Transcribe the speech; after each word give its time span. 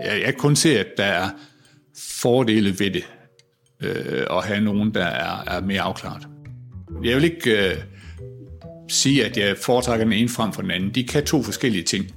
Jeg, 0.00 0.16
jeg 0.16 0.24
kan 0.24 0.34
kun 0.34 0.56
se, 0.56 0.78
at 0.78 0.86
der 0.96 1.04
er 1.04 1.30
fordele 2.20 2.78
ved 2.78 2.90
det, 2.90 3.04
øh, 3.82 4.26
at 4.30 4.44
have 4.44 4.60
nogen, 4.60 4.94
der 4.94 5.04
er, 5.04 5.44
er 5.46 5.60
mere 5.60 5.80
afklaret. 5.80 6.28
Jeg 7.04 7.16
vil 7.16 7.24
ikke 7.24 7.70
øh, 7.70 7.76
sige, 8.88 9.24
at 9.24 9.36
jeg 9.36 9.56
foretrækker 9.56 10.04
den 10.04 10.12
ene 10.12 10.28
frem 10.28 10.52
for 10.52 10.62
den 10.62 10.70
anden. 10.70 10.94
De 10.94 11.04
kan 11.04 11.24
to 11.24 11.42
forskellige 11.42 11.84
ting. 11.84 12.14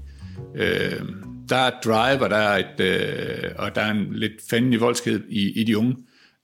Øh, 0.56 1.02
der 1.50 1.56
er 1.56 1.72
drive, 1.84 2.24
og 2.24 2.30
der 2.30 2.38
er, 2.38 2.58
et, 2.58 2.80
øh, 2.80 3.52
og 3.56 3.76
der 3.76 3.82
er 3.82 3.92
en 3.92 4.08
lidt 4.12 4.34
fandelig 4.50 4.82
voldsked 4.82 5.22
i, 5.30 5.62
i 5.62 5.64
de 5.64 5.78
unge, 5.78 5.96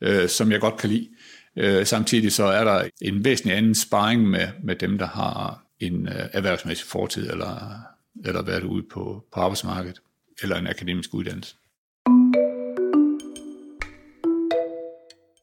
øh, 0.01 0.29
som 0.29 0.51
jeg 0.51 0.59
godt 0.59 0.77
kan 0.77 0.89
lide. 0.89 1.09
Øh, 1.57 1.85
samtidig 1.85 2.31
så 2.31 2.43
er 2.43 2.63
der 2.63 2.83
en 3.01 3.25
væsentlig 3.25 3.57
anden 3.57 3.75
sparring 3.75 4.29
med, 4.29 4.47
med 4.63 4.75
dem, 4.75 4.97
der 4.97 5.07
har 5.07 5.63
en 5.79 6.07
øh, 6.07 6.25
erhvervsmæssig 6.33 6.87
fortid, 6.87 7.29
eller, 7.29 7.79
eller 8.25 8.41
været 8.41 8.63
ude 8.63 8.83
på, 8.93 9.23
på 9.33 9.39
arbejdsmarkedet, 9.39 9.99
eller 10.41 10.55
en 10.55 10.67
akademisk 10.67 11.13
uddannelse. 11.13 11.55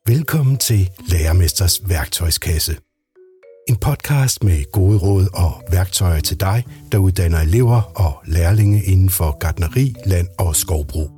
Velkommen 0.07 0.57
til 0.59 0.91
Lærermesters 1.09 1.89
værktøjskasse. 1.89 2.77
En 3.69 3.77
podcast 3.77 4.45
med 4.45 4.73
gode 4.73 4.99
råd 4.99 5.27
og 5.35 5.63
værktøjer 5.73 6.21
til 6.21 6.41
dig, 6.41 6.65
der 6.93 6.99
uddanner 6.99 7.41
elever 7.41 7.83
og 7.97 8.23
lærlinge 8.27 8.85
inden 8.85 9.11
for 9.11 9.39
gardneri, 9.39 9.95
land 10.07 10.29
og 10.39 10.57
skovbrug. 10.57 11.11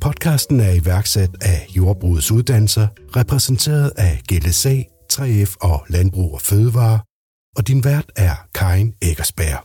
Podcasten 0.00 0.60
er 0.60 0.72
iværksat 0.72 1.30
af 1.40 1.66
Jordbrugets 1.76 2.30
Uddannelser, 2.30 2.88
repræsenteret 3.16 3.92
af 3.96 4.22
GLSA, 4.28 4.82
3F 5.12 5.56
og 5.60 5.84
Landbrug 5.88 6.34
og 6.34 6.40
Fødevare, 6.40 7.00
og 7.56 7.68
din 7.68 7.84
vært 7.84 8.12
er 8.16 8.34
Karin 8.54 8.94
Eggersberg. 9.02 9.64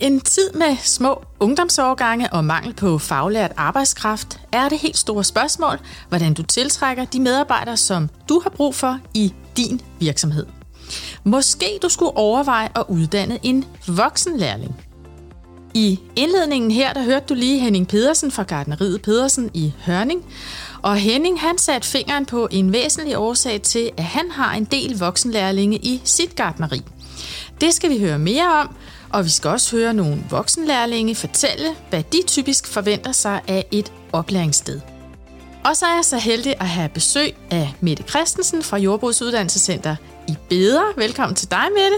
I 0.00 0.04
en 0.04 0.20
tid 0.20 0.50
med 0.54 0.76
små 0.82 1.24
ungdomsårgange 1.40 2.32
og 2.32 2.44
mangel 2.44 2.74
på 2.74 2.98
faglært 2.98 3.52
arbejdskraft, 3.56 4.40
er 4.52 4.68
det 4.68 4.78
helt 4.78 4.96
store 4.96 5.24
spørgsmål, 5.24 5.78
hvordan 6.08 6.34
du 6.34 6.42
tiltrækker 6.42 7.04
de 7.04 7.20
medarbejdere, 7.20 7.76
som 7.76 8.10
du 8.28 8.40
har 8.42 8.50
brug 8.50 8.74
for 8.74 8.98
i 9.14 9.34
din 9.56 9.80
virksomhed. 10.00 10.46
Måske 11.24 11.78
du 11.82 11.88
skulle 11.88 12.16
overveje 12.16 12.68
at 12.74 12.84
uddanne 12.88 13.38
en 13.42 13.64
voksenlærling. 13.88 14.76
I 15.74 16.00
indledningen 16.16 16.70
her, 16.70 16.92
der 16.92 17.02
hørte 17.02 17.26
du 17.28 17.34
lige 17.34 17.60
Henning 17.60 17.88
Pedersen 17.88 18.30
fra 18.30 18.42
Gardneriet 18.42 19.02
Pedersen 19.02 19.50
i 19.54 19.72
Hørning. 19.86 20.24
Og 20.82 20.96
Henning 20.96 21.40
han 21.40 21.58
satte 21.58 21.88
fingeren 21.88 22.26
på 22.26 22.48
en 22.50 22.72
væsentlig 22.72 23.18
årsag 23.18 23.62
til, 23.62 23.90
at 23.96 24.04
han 24.04 24.30
har 24.30 24.54
en 24.54 24.64
del 24.64 24.98
voksenlærlinge 24.98 25.76
i 25.76 26.00
sit 26.04 26.36
gardneri. 26.36 26.82
Det 27.60 27.74
skal 27.74 27.90
vi 27.90 27.98
høre 27.98 28.18
mere 28.18 28.52
om, 28.60 28.76
og 29.12 29.24
vi 29.24 29.30
skal 29.30 29.50
også 29.50 29.76
høre 29.76 29.94
nogle 29.94 30.16
voksenlærlinge 30.30 31.14
fortælle, 31.14 31.68
hvad 31.90 32.02
de 32.02 32.18
typisk 32.26 32.66
forventer 32.66 33.12
sig 33.12 33.40
af 33.48 33.66
et 33.70 33.92
oplæringssted. 34.12 34.80
Og 35.64 35.76
så 35.76 35.86
er 35.86 35.94
jeg 35.94 36.04
så 36.04 36.18
heldig 36.18 36.54
at 36.60 36.68
have 36.68 36.88
besøg 36.88 37.36
af 37.50 37.74
Mette 37.80 38.02
Christensen 38.02 38.62
fra 38.62 38.76
Jordbrugs 38.78 39.22
Uddannelsescenter 39.22 39.96
i 40.28 40.36
Beder. 40.48 40.96
Velkommen 40.96 41.36
til 41.36 41.50
dig, 41.50 41.64
Mette. 41.70 41.96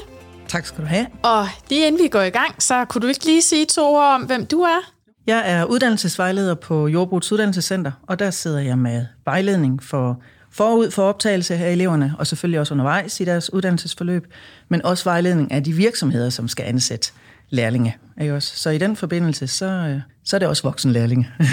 Tak 0.48 0.66
skal 0.66 0.84
du 0.84 0.88
have. 0.88 1.06
Og 1.22 1.48
lige 1.68 1.86
inden 1.86 2.02
vi 2.02 2.08
går 2.08 2.22
i 2.22 2.30
gang, 2.30 2.62
så 2.62 2.84
kunne 2.84 3.02
du 3.02 3.06
ikke 3.06 3.26
lige 3.26 3.42
sige 3.42 3.66
to 3.66 3.94
ord 3.94 4.04
om, 4.04 4.22
hvem 4.22 4.46
du 4.46 4.60
er? 4.60 4.92
Jeg 5.26 5.42
er 5.46 5.64
uddannelsesvejleder 5.64 6.54
på 6.54 6.88
Jordbrugs 6.88 7.32
Uddannelsescenter, 7.32 7.92
og 8.08 8.18
der 8.18 8.30
sidder 8.30 8.60
jeg 8.60 8.78
med 8.78 9.06
vejledning 9.24 9.82
for 9.82 10.22
forud 10.52 10.90
for 10.90 11.02
optagelse 11.02 11.54
af 11.54 11.72
eleverne, 11.72 12.14
og 12.18 12.26
selvfølgelig 12.26 12.60
også 12.60 12.74
undervejs 12.74 13.20
i 13.20 13.24
deres 13.24 13.52
uddannelsesforløb, 13.52 14.26
men 14.68 14.84
også 14.84 15.04
vejledning 15.04 15.52
af 15.52 15.64
de 15.64 15.72
virksomheder, 15.72 16.30
som 16.30 16.48
skal 16.48 16.64
ansætte 16.64 17.12
lærlinge. 17.50 17.96
Ikke 18.20 18.34
også? 18.34 18.56
Så 18.56 18.70
i 18.70 18.78
den 18.78 18.96
forbindelse, 18.96 19.46
så, 19.46 19.66
øh, 19.66 20.00
så 20.24 20.36
er 20.36 20.38
det 20.38 20.48
også 20.48 20.62
voksenlærlinge. 20.62 21.28
Mm, 21.38 21.46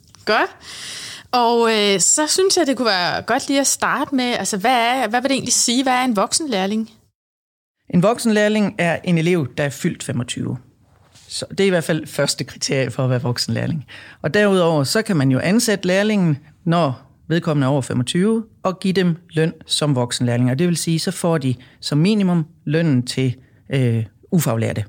godt. 0.24 0.50
Og 1.32 1.70
øh, 1.72 2.00
så 2.00 2.26
synes 2.26 2.56
jeg, 2.56 2.66
det 2.66 2.76
kunne 2.76 2.86
være 2.86 3.22
godt 3.22 3.48
lige 3.48 3.60
at 3.60 3.66
starte 3.66 4.14
med, 4.14 4.24
altså 4.24 4.56
hvad, 4.56 4.76
er, 4.76 5.08
hvad 5.08 5.20
vil 5.20 5.30
det 5.30 5.34
egentlig 5.34 5.52
sige, 5.52 5.82
hvad 5.82 5.92
er 5.92 6.04
en 6.04 6.16
voksenlærling? 6.16 6.90
En 7.90 8.02
voksenlærling 8.02 8.74
er 8.78 8.98
en 9.04 9.18
elev, 9.18 9.48
der 9.56 9.64
er 9.64 9.70
fyldt 9.70 10.02
25. 10.02 10.56
Så 11.28 11.46
det 11.50 11.60
er 11.60 11.66
i 11.66 11.70
hvert 11.70 11.84
fald 11.84 12.06
første 12.06 12.44
kriterie 12.44 12.90
for 12.90 13.04
at 13.04 13.10
være 13.10 13.22
voksenlærling. 13.22 13.86
Og 14.22 14.34
derudover, 14.34 14.84
så 14.84 15.02
kan 15.02 15.16
man 15.16 15.30
jo 15.30 15.38
ansætte 15.38 15.86
lærlingen, 15.86 16.38
når 16.64 17.03
vedkommende 17.28 17.68
over 17.68 17.82
25, 17.82 18.44
og 18.62 18.80
give 18.80 18.92
dem 18.92 19.16
løn 19.30 19.52
som 19.66 19.94
voksenlærlinger. 19.94 20.54
Det 20.54 20.66
vil 20.66 20.76
sige, 20.76 20.98
så 20.98 21.10
får 21.10 21.38
de 21.38 21.54
som 21.80 21.98
minimum 21.98 22.46
lønnen 22.64 23.02
til 23.06 23.36
øh, 23.70 24.04
ufaglærte. 24.30 24.84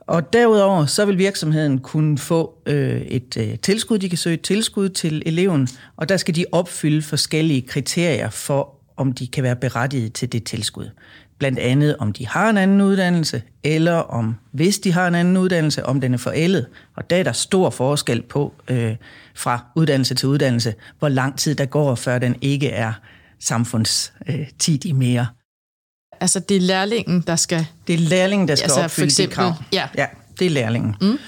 Og 0.00 0.32
derudover 0.32 0.86
så 0.86 1.04
vil 1.04 1.18
virksomheden 1.18 1.78
kunne 1.78 2.18
få 2.18 2.54
øh, 2.66 3.00
et 3.00 3.36
øh, 3.36 3.58
tilskud. 3.58 3.98
De 3.98 4.08
kan 4.08 4.18
søge 4.18 4.34
et 4.34 4.40
tilskud 4.40 4.88
til 4.88 5.22
eleven, 5.26 5.68
og 5.96 6.08
der 6.08 6.16
skal 6.16 6.34
de 6.34 6.44
opfylde 6.52 7.02
forskellige 7.02 7.62
kriterier 7.62 8.30
for, 8.30 8.74
om 8.96 9.12
de 9.12 9.26
kan 9.26 9.42
være 9.42 9.56
berettiget 9.56 10.12
til 10.12 10.32
det 10.32 10.44
tilskud. 10.44 10.90
Blandt 11.38 11.58
andet, 11.58 11.96
om 11.96 12.12
de 12.12 12.26
har 12.26 12.50
en 12.50 12.56
anden 12.56 12.80
uddannelse, 12.80 13.42
eller 13.64 13.92
om, 13.92 14.36
hvis 14.52 14.78
de 14.78 14.92
har 14.92 15.08
en 15.08 15.14
anden 15.14 15.36
uddannelse, 15.36 15.86
om 15.86 16.00
den 16.00 16.14
er 16.14 16.18
forældet. 16.18 16.66
Og 16.96 17.10
der 17.10 17.16
er 17.16 17.22
der 17.22 17.32
stor 17.32 17.70
forskel 17.70 18.22
på 18.22 18.54
øh, 18.68 18.96
fra 19.34 19.66
uddannelse 19.76 20.14
til 20.14 20.28
uddannelse, 20.28 20.74
hvor 20.98 21.08
lang 21.08 21.38
tid 21.38 21.54
der 21.54 21.64
går, 21.66 21.94
før 21.94 22.18
den 22.18 22.36
ikke 22.40 22.68
er 22.68 22.92
samfundstidig 23.40 24.92
øh, 24.92 24.96
mere. 24.96 25.26
Altså 26.20 26.40
det 26.40 26.56
er 26.56 26.60
lærlingen, 26.60 27.20
der 27.26 27.36
skal... 27.36 27.66
Det 27.86 27.94
er 27.94 27.98
lærlingen, 27.98 28.48
der 28.48 28.54
skal 28.54 28.64
altså, 28.64 28.82
opfylde 28.82 29.06
eksempel, 29.06 29.30
de 29.30 29.34
krav. 29.34 29.52
Ja. 29.72 29.88
ja, 29.96 30.06
det 30.38 30.46
er 30.46 30.50
lærlingen. 30.50 30.94
Mm. 31.00 31.18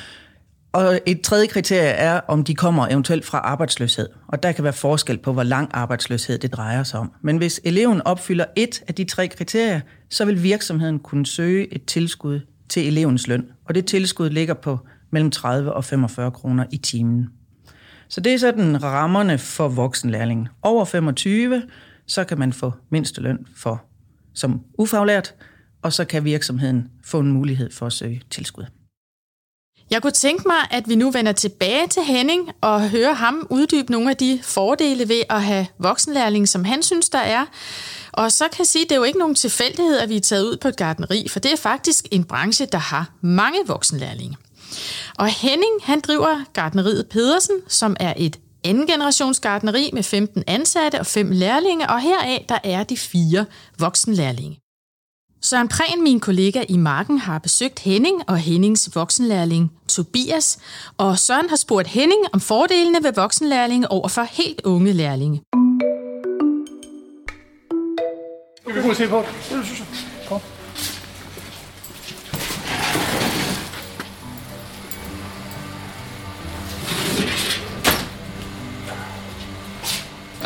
Og 0.72 1.00
et 1.06 1.20
tredje 1.20 1.46
kriterie 1.46 1.88
er, 1.88 2.20
om 2.28 2.44
de 2.44 2.54
kommer 2.54 2.86
eventuelt 2.86 3.24
fra 3.24 3.38
arbejdsløshed. 3.38 4.08
Og 4.28 4.42
der 4.42 4.52
kan 4.52 4.64
være 4.64 4.72
forskel 4.72 5.18
på, 5.18 5.32
hvor 5.32 5.42
lang 5.42 5.70
arbejdsløshed 5.72 6.38
det 6.38 6.52
drejer 6.52 6.82
sig 6.82 7.00
om. 7.00 7.12
Men 7.22 7.36
hvis 7.36 7.60
eleven 7.64 8.02
opfylder 8.02 8.44
et 8.56 8.82
af 8.88 8.94
de 8.94 9.04
tre 9.04 9.28
kriterier, 9.28 9.80
så 10.10 10.24
vil 10.24 10.42
virksomheden 10.42 10.98
kunne 10.98 11.26
søge 11.26 11.74
et 11.74 11.84
tilskud 11.84 12.40
til 12.68 12.86
elevens 12.86 13.26
løn. 13.26 13.46
Og 13.64 13.74
det 13.74 13.86
tilskud 13.86 14.30
ligger 14.30 14.54
på 14.54 14.78
mellem 15.10 15.30
30 15.30 15.72
og 15.72 15.84
45 15.84 16.30
kroner 16.30 16.64
i 16.72 16.76
timen. 16.76 17.28
Så 18.08 18.20
det 18.20 18.34
er 18.34 18.38
sådan 18.38 18.82
rammerne 18.82 19.38
for 19.38 19.68
voksenlærlingen. 19.68 20.48
Over 20.62 20.84
25, 20.84 21.62
så 22.06 22.24
kan 22.24 22.38
man 22.38 22.52
få 22.52 22.72
mindsteløn 22.90 23.46
for 23.56 23.82
som 24.34 24.60
ufaglært, 24.78 25.34
og 25.82 25.92
så 25.92 26.04
kan 26.04 26.24
virksomheden 26.24 26.88
få 27.04 27.20
en 27.20 27.32
mulighed 27.32 27.70
for 27.70 27.86
at 27.86 27.92
søge 27.92 28.22
tilskud. 28.30 28.64
Jeg 29.90 30.02
kunne 30.02 30.10
tænke 30.12 30.42
mig, 30.46 30.56
at 30.70 30.88
vi 30.88 30.94
nu 30.94 31.10
vender 31.10 31.32
tilbage 31.32 31.86
til 31.86 32.02
Henning 32.02 32.50
og 32.60 32.90
hører 32.90 33.12
ham 33.12 33.46
uddybe 33.50 33.92
nogle 33.92 34.10
af 34.10 34.16
de 34.16 34.40
fordele 34.42 35.08
ved 35.08 35.22
at 35.30 35.42
have 35.42 35.66
voksenlærling, 35.78 36.48
som 36.48 36.64
han 36.64 36.82
synes, 36.82 37.08
der 37.08 37.18
er. 37.18 37.46
Og 38.12 38.32
så 38.32 38.44
kan 38.48 38.58
jeg 38.58 38.66
sige, 38.66 38.82
at 38.82 38.88
det 38.88 38.94
er 38.94 38.98
jo 38.98 39.04
ikke 39.04 39.18
nogen 39.18 39.34
tilfældighed, 39.34 39.98
at 39.98 40.08
vi 40.08 40.16
er 40.16 40.20
taget 40.20 40.44
ud 40.44 40.56
på 40.56 40.68
et 40.68 40.76
gardneri, 40.76 41.28
for 41.28 41.40
det 41.40 41.52
er 41.52 41.56
faktisk 41.56 42.08
en 42.10 42.24
branche, 42.24 42.66
der 42.66 42.78
har 42.78 43.10
mange 43.20 43.58
voksenlærlinge. 43.66 44.36
Og 45.18 45.26
Henning, 45.26 45.72
han 45.82 46.00
driver 46.00 46.44
gardneriet 46.52 47.06
Pedersen, 47.08 47.56
som 47.68 47.96
er 48.00 48.14
et 48.16 48.38
anden 48.64 48.86
generations 48.86 49.40
gardneri 49.40 49.90
med 49.92 50.02
15 50.02 50.44
ansatte 50.46 51.00
og 51.00 51.06
5 51.06 51.30
lærlinge, 51.30 51.90
og 51.90 52.00
heraf 52.00 52.44
der 52.48 52.58
er 52.64 52.84
de 52.84 52.96
fire 52.96 53.44
voksenlærlinge. 53.78 54.60
Søren 55.42 55.68
Prehn, 55.68 56.02
min 56.02 56.20
kollega 56.20 56.64
i 56.68 56.76
Marken, 56.76 57.18
har 57.18 57.38
besøgt 57.38 57.78
Henning 57.78 58.22
og 58.28 58.36
Hennings 58.36 58.90
voksenlærling 58.94 59.72
Tobias, 59.88 60.58
og 60.98 61.18
Søren 61.18 61.48
har 61.48 61.56
spurgt 61.56 61.88
Henning 61.88 62.20
om 62.32 62.40
fordelene 62.40 62.98
ved 63.02 63.12
voksenlærlinge 63.12 63.90
over 63.90 64.08
for 64.08 64.22
helt 64.22 64.60
unge 64.64 64.92
lærlinge. 64.92 65.42
Vi 68.66 68.82
kan 68.82 68.94
se 68.94 69.08
på 69.08 69.18
det. 69.18 69.56
Kom. 70.28 70.59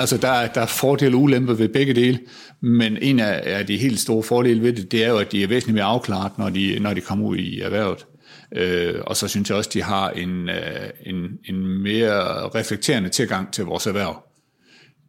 Altså, 0.04 0.16
der 0.16 0.28
er, 0.28 0.52
der 0.52 0.60
er 0.60 0.66
fordele 0.66 1.16
og 1.16 1.22
ulemper 1.22 1.54
ved 1.54 1.68
begge 1.68 1.94
dele, 1.94 2.18
men 2.60 2.96
en 2.96 3.20
af, 3.20 3.42
af 3.58 3.66
de 3.66 3.76
helt 3.76 4.00
store 4.00 4.22
fordele 4.22 4.62
ved 4.62 4.72
det, 4.72 4.92
det 4.92 5.04
er 5.04 5.08
jo, 5.08 5.18
at 5.18 5.32
de 5.32 5.42
er 5.42 5.46
væsentligt 5.46 5.74
mere 5.74 5.84
afklaret, 5.84 6.38
når 6.38 6.48
de, 6.48 6.78
når 6.80 6.94
de 6.94 7.00
kommer 7.00 7.26
ud 7.26 7.36
i 7.36 7.60
erhvervet. 7.60 8.06
Øh, 8.52 8.94
og 9.06 9.16
så 9.16 9.28
synes 9.28 9.48
jeg 9.48 9.58
også, 9.58 9.70
de 9.72 9.82
har 9.82 10.10
en, 10.10 10.48
øh, 10.48 10.90
en, 11.06 11.16
en 11.44 11.82
mere 11.82 12.48
reflekterende 12.48 13.08
tilgang 13.08 13.52
til 13.52 13.64
vores 13.64 13.86
erhverv. 13.86 14.22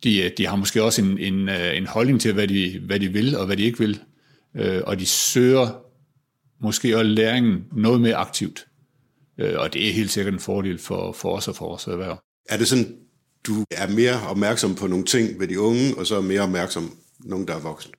De, 0.04 0.24
øh, 0.24 0.32
de 0.38 0.48
har 0.48 0.56
måske 0.56 0.84
også 0.84 1.02
en, 1.02 1.18
en, 1.20 1.50
øh, 1.50 1.78
en 1.78 1.88
holdning 1.88 2.22
til, 2.22 2.34
hvad 2.34 2.48
de, 2.48 2.80
hvad 2.86 3.00
de 3.00 3.08
vil 3.08 3.38
og 3.38 3.46
hvad 3.46 3.58
de 3.58 3.64
ikke 3.64 3.80
vil. 3.80 4.00
Øh, 4.56 4.82
og 4.86 5.00
de 5.00 5.06
søger 5.06 5.82
måske 6.62 6.98
også 6.98 7.10
læringen 7.10 7.64
noget 7.72 8.02
mere 8.02 8.16
aktivt. 8.16 8.66
Øh, 9.40 9.54
og 9.58 9.74
det 9.74 9.90
er 9.90 9.94
helt 9.94 10.12
sikkert 10.12 10.34
en 10.34 10.40
fordel 10.40 10.78
for, 10.78 11.12
for 11.12 11.36
os 11.36 11.48
og 11.48 11.56
for 11.56 11.68
vores 11.68 11.88
erhverv. 11.88 12.22
Er 12.50 12.58
det 12.58 12.68
sådan, 12.68 13.05
du 13.48 13.66
er 13.72 13.88
mere 13.88 14.28
opmærksom 14.30 14.76
på 14.76 14.88
nogle 14.88 15.06
ting 15.06 15.40
ved 15.40 15.48
de 15.48 15.60
unge, 15.60 15.98
og 15.98 16.08
så 16.08 16.18
er 16.18 16.22
mere 16.22 16.42
opmærksom 16.42 16.92
nogen, 17.20 17.48
der 17.48 17.56
er 17.56 17.60
voksne. 17.60 17.92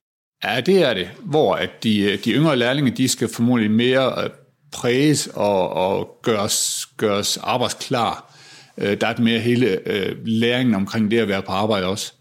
Ja, 0.44 0.60
det 0.60 0.82
er 0.82 0.94
det. 0.94 1.10
Hvor 1.24 1.54
at 1.54 1.70
de, 1.82 2.16
de 2.24 2.32
yngre 2.32 2.56
lærlinge, 2.56 2.90
de 2.90 3.08
skal 3.08 3.28
formodentlig 3.28 3.70
mere 3.70 4.24
øh, 4.24 4.30
præges 4.72 5.26
og, 5.26 5.70
og 5.70 6.18
gøres, 6.22 6.86
gøres 6.96 7.36
arbejdsklar. 7.36 8.34
Øh, 8.78 9.00
der 9.00 9.06
er 9.06 9.20
mere 9.20 9.38
hele 9.38 9.88
øh, 9.88 10.16
læringen 10.24 10.74
omkring 10.74 11.10
det 11.10 11.18
at 11.18 11.28
være 11.28 11.42
på 11.42 11.52
arbejde 11.52 11.86
også, 11.86 12.12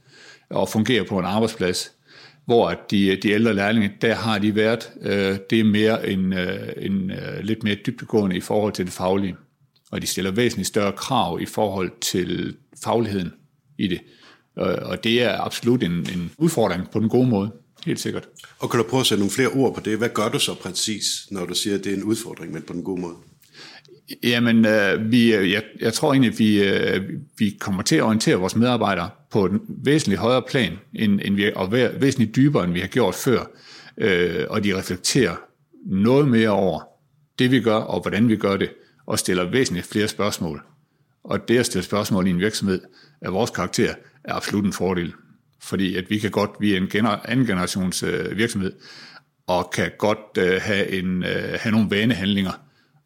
og 0.49 0.69
fungere 0.69 1.05
på 1.05 1.19
en 1.19 1.25
arbejdsplads. 1.25 1.91
Hvor 2.45 2.69
at 2.69 2.77
de, 2.91 3.15
de 3.15 3.29
ældre 3.29 3.53
lærlinge, 3.53 3.91
der 4.01 4.15
har 4.15 4.39
de 4.39 4.55
været, 4.55 4.91
det 5.49 5.59
er 5.59 5.63
mere 5.63 6.09
en, 6.09 6.33
en 6.77 7.11
lidt 7.41 7.63
mere 7.63 7.75
dybtegående 7.75 8.37
i 8.37 8.41
forhold 8.41 8.73
til 8.73 8.85
det 8.85 8.93
faglige. 8.93 9.35
Og 9.91 10.01
de 10.01 10.07
stiller 10.07 10.31
væsentligt 10.31 10.67
større 10.67 10.91
krav 10.91 11.39
i 11.41 11.45
forhold 11.45 11.91
til 12.01 12.55
fagligheden 12.83 13.31
i 13.77 13.87
det. 13.87 13.99
Og 14.55 15.03
det 15.03 15.23
er 15.23 15.41
absolut 15.41 15.83
en, 15.83 15.91
en 15.91 16.31
udfordring 16.37 16.89
på 16.91 16.99
den 16.99 17.09
gode 17.09 17.27
måde, 17.27 17.51
helt 17.85 17.99
sikkert. 17.99 18.27
Og 18.59 18.69
kan 18.69 18.77
du 18.77 18.85
prøve 18.89 19.01
at 19.01 19.05
sætte 19.05 19.19
nogle 19.19 19.31
flere 19.31 19.47
ord 19.47 19.75
på 19.75 19.81
det? 19.81 19.97
Hvad 19.97 20.09
gør 20.09 20.29
du 20.29 20.39
så 20.39 20.53
præcis, 20.53 21.05
når 21.31 21.45
du 21.45 21.53
siger, 21.53 21.77
at 21.77 21.83
det 21.83 21.91
er 21.91 21.97
en 21.97 22.03
udfordring, 22.03 22.53
men 22.53 22.61
på 22.61 22.73
den 22.73 22.83
gode 22.83 23.01
måde? 23.01 23.15
Jamen, 24.23 24.65
øh, 24.65 25.11
vi, 25.11 25.33
jeg, 25.33 25.63
jeg 25.79 25.93
tror 25.93 26.13
egentlig, 26.13 26.31
at 26.31 26.39
vi, 26.39 26.63
øh, 26.63 27.09
vi 27.37 27.57
kommer 27.59 27.83
til 27.83 27.95
at 27.95 28.03
orientere 28.03 28.35
vores 28.35 28.55
medarbejdere 28.55 29.09
på 29.31 29.45
en 29.45 29.61
væsentligt 29.67 30.21
højere 30.21 30.41
plan, 30.49 30.73
end, 30.93 31.19
end 31.23 31.35
vi, 31.35 31.51
og 31.55 31.71
væsentligt 31.71 32.35
dybere, 32.35 32.63
end 32.63 32.73
vi 32.73 32.79
har 32.79 32.87
gjort 32.87 33.15
før. 33.15 33.51
Øh, 33.97 34.45
og 34.49 34.63
de 34.63 34.77
reflekterer 34.77 35.35
noget 35.85 36.27
mere 36.27 36.49
over 36.49 36.81
det, 37.39 37.51
vi 37.51 37.59
gør, 37.59 37.75
og 37.75 38.01
hvordan 38.01 38.29
vi 38.29 38.35
gør 38.35 38.57
det, 38.57 38.69
og 39.05 39.19
stiller 39.19 39.51
væsentligt 39.51 39.87
flere 39.87 40.07
spørgsmål. 40.07 40.61
Og 41.25 41.47
det 41.47 41.57
at 41.57 41.65
stille 41.65 41.83
spørgsmål 41.83 42.27
i 42.27 42.29
en 42.29 42.39
virksomhed 42.39 42.81
af 43.21 43.33
vores 43.33 43.51
karakter, 43.51 43.93
er 44.23 44.33
absolut 44.33 44.65
en 44.65 44.73
fordel. 44.73 45.13
Fordi 45.61 45.95
at 45.95 46.09
vi 46.09 46.19
kan 46.19 46.31
godt, 46.31 46.51
vi 46.59 46.73
er 46.73 46.77
en 46.77 46.87
gener, 46.87 47.09
anden 47.09 47.45
generations 47.45 48.03
øh, 48.03 48.37
virksomhed, 48.37 48.73
og 49.47 49.71
kan 49.71 49.91
godt 49.97 50.37
øh, 50.37 50.61
have, 50.61 50.87
en, 50.89 51.23
øh, 51.23 51.59
have 51.59 51.71
nogle 51.71 51.87
vanehandlinger. 51.89 52.51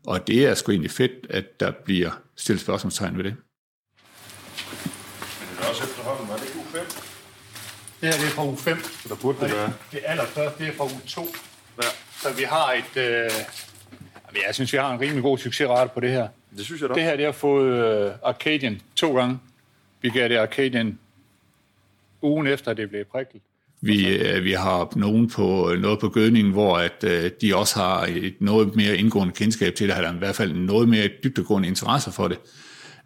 Og 0.08 0.28
det 0.28 0.46
er 0.46 0.54
sgu 0.56 0.72
egentlig 0.72 0.92
fedt, 0.92 1.12
at 1.30 1.60
der 1.60 1.72
bliver 1.86 2.12
stillet 2.36 2.62
spørgsmålstegn 2.62 3.18
ved 3.18 3.24
det. 3.24 3.36
Men 5.40 5.58
det 5.58 5.66
er 5.66 5.70
også 5.70 5.84
efterhånden, 5.84 6.30
var 6.30 6.36
det 6.36 6.44
ikke 6.44 6.60
U5? 6.60 6.78
Det 8.02 8.10
her 8.10 8.12
det 8.12 8.26
er 8.26 8.30
fra 8.30 8.52
U5. 8.52 9.02
Så 9.02 9.10
der 9.10 9.16
burde 9.16 9.38
det 9.42 9.52
være. 9.52 9.74
Det 9.92 10.00
allerførste, 10.06 10.64
det 10.64 10.68
er 10.68 10.78
fra 10.78 10.86
U2. 10.86 11.38
Ja. 11.78 11.88
Så 12.22 12.34
vi 12.38 12.44
har 12.44 12.74
et... 12.74 12.98
Øh, 12.98 13.32
jeg 14.48 14.56
synes, 14.56 14.74
vi 14.74 14.78
har 14.78 14.94
en 14.94 15.00
rimelig 15.00 15.24
god 15.24 15.38
succesrate 15.38 15.92
på 15.94 16.00
det 16.00 16.12
her. 16.12 16.28
Det 16.58 16.66
synes 16.66 16.82
jeg 16.82 16.90
da. 16.90 16.94
Det 16.94 17.04
her, 17.04 17.16
det 17.16 17.26
har 17.26 17.32
fået 17.32 18.06
øh, 18.06 18.12
Arcadian 18.24 18.82
to 18.96 19.16
gange. 19.16 19.40
Vi 20.02 20.10
gav 20.10 20.30
det 20.30 20.36
Arcadian 20.36 21.00
ugen 22.22 22.48
efter, 22.48 22.74
det 22.74 22.90
blev 22.90 23.06
prikket. 23.06 23.42
Vi, 23.82 24.18
øh, 24.18 24.44
vi 24.44 24.52
har 24.52 24.94
nogen 24.96 25.30
på, 25.30 25.76
noget 25.80 26.00
på 26.00 26.10
gødningen, 26.10 26.54
hvor 26.54 26.78
at, 26.78 27.04
øh, 27.04 27.32
de 27.42 27.56
også 27.56 27.80
har 27.80 28.06
et 28.06 28.36
noget 28.40 28.76
mere 28.76 28.98
indgående 28.98 29.34
kendskab 29.34 29.76
til 29.76 29.88
det, 29.90 29.98
eller 29.98 30.14
i 30.14 30.18
hvert 30.18 30.36
fald 30.36 30.54
noget 30.54 30.90
mere 30.90 31.10
dybdegående 31.24 31.68
interesse 31.68 32.12
for 32.12 32.28
det. 32.28 32.38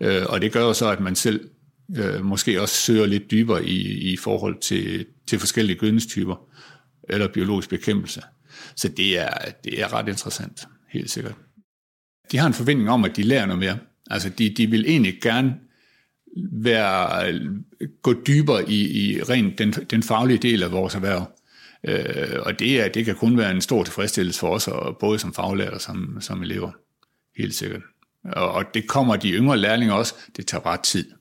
Øh, 0.01 0.21
og 0.29 0.41
det 0.41 0.51
gør 0.51 0.61
jo 0.61 0.73
så, 0.73 0.89
at 0.89 0.99
man 0.99 1.15
selv 1.15 1.49
øh, 1.97 2.25
måske 2.25 2.61
også 2.61 2.75
søger 2.75 3.05
lidt 3.05 3.31
dybere 3.31 3.65
i, 3.65 4.11
i 4.13 4.17
forhold 4.17 4.59
til, 4.61 5.05
til 5.27 5.39
forskellige 5.39 5.77
gødningstyper 5.77 6.35
eller 7.09 7.27
biologisk 7.27 7.69
bekæmpelse. 7.69 8.21
Så 8.75 8.87
det 8.87 9.19
er, 9.19 9.29
det 9.63 9.81
er 9.81 9.93
ret 9.93 10.07
interessant, 10.07 10.67
helt 10.89 11.11
sikkert. 11.11 11.35
De 12.31 12.37
har 12.37 12.47
en 12.47 12.53
forventning 12.53 12.89
om, 12.89 13.05
at 13.05 13.15
de 13.15 13.23
lærer 13.23 13.45
noget 13.45 13.59
mere. 13.59 13.77
Altså, 14.09 14.29
de, 14.29 14.49
de 14.49 14.67
vil 14.67 14.85
egentlig 14.87 15.21
gerne 15.21 15.55
være, 16.51 17.39
gå 18.01 18.13
dybere 18.27 18.69
i, 18.69 19.11
i 19.11 19.21
rent 19.21 19.57
den, 19.57 19.71
den 19.71 20.03
faglige 20.03 20.37
del 20.37 20.63
af 20.63 20.71
vores 20.71 20.95
erhverv. 20.95 21.31
Øh, 21.87 22.39
og 22.39 22.59
det, 22.59 22.81
er, 22.81 22.87
det 22.87 23.05
kan 23.05 23.15
kun 23.15 23.37
være 23.37 23.51
en 23.51 23.61
stor 23.61 23.83
tilfredsstillelse 23.83 24.39
for 24.39 24.49
os, 24.49 24.67
og 24.67 24.97
både 24.97 25.19
som 25.19 25.33
faglærer 25.33 25.71
og 25.71 25.81
som, 25.81 26.17
som 26.21 26.41
elever. 26.41 26.71
Helt 27.37 27.55
sikkert. 27.55 27.81
Og, 28.23 28.51
og 28.51 28.65
det 28.73 28.87
kommer 28.87 29.15
de 29.15 29.31
yngre 29.31 29.57
lærlinge 29.57 29.93
også. 29.93 30.15
Det 30.37 30.47
tager 30.47 30.65
ret 30.65 30.79
tid. 30.79 31.11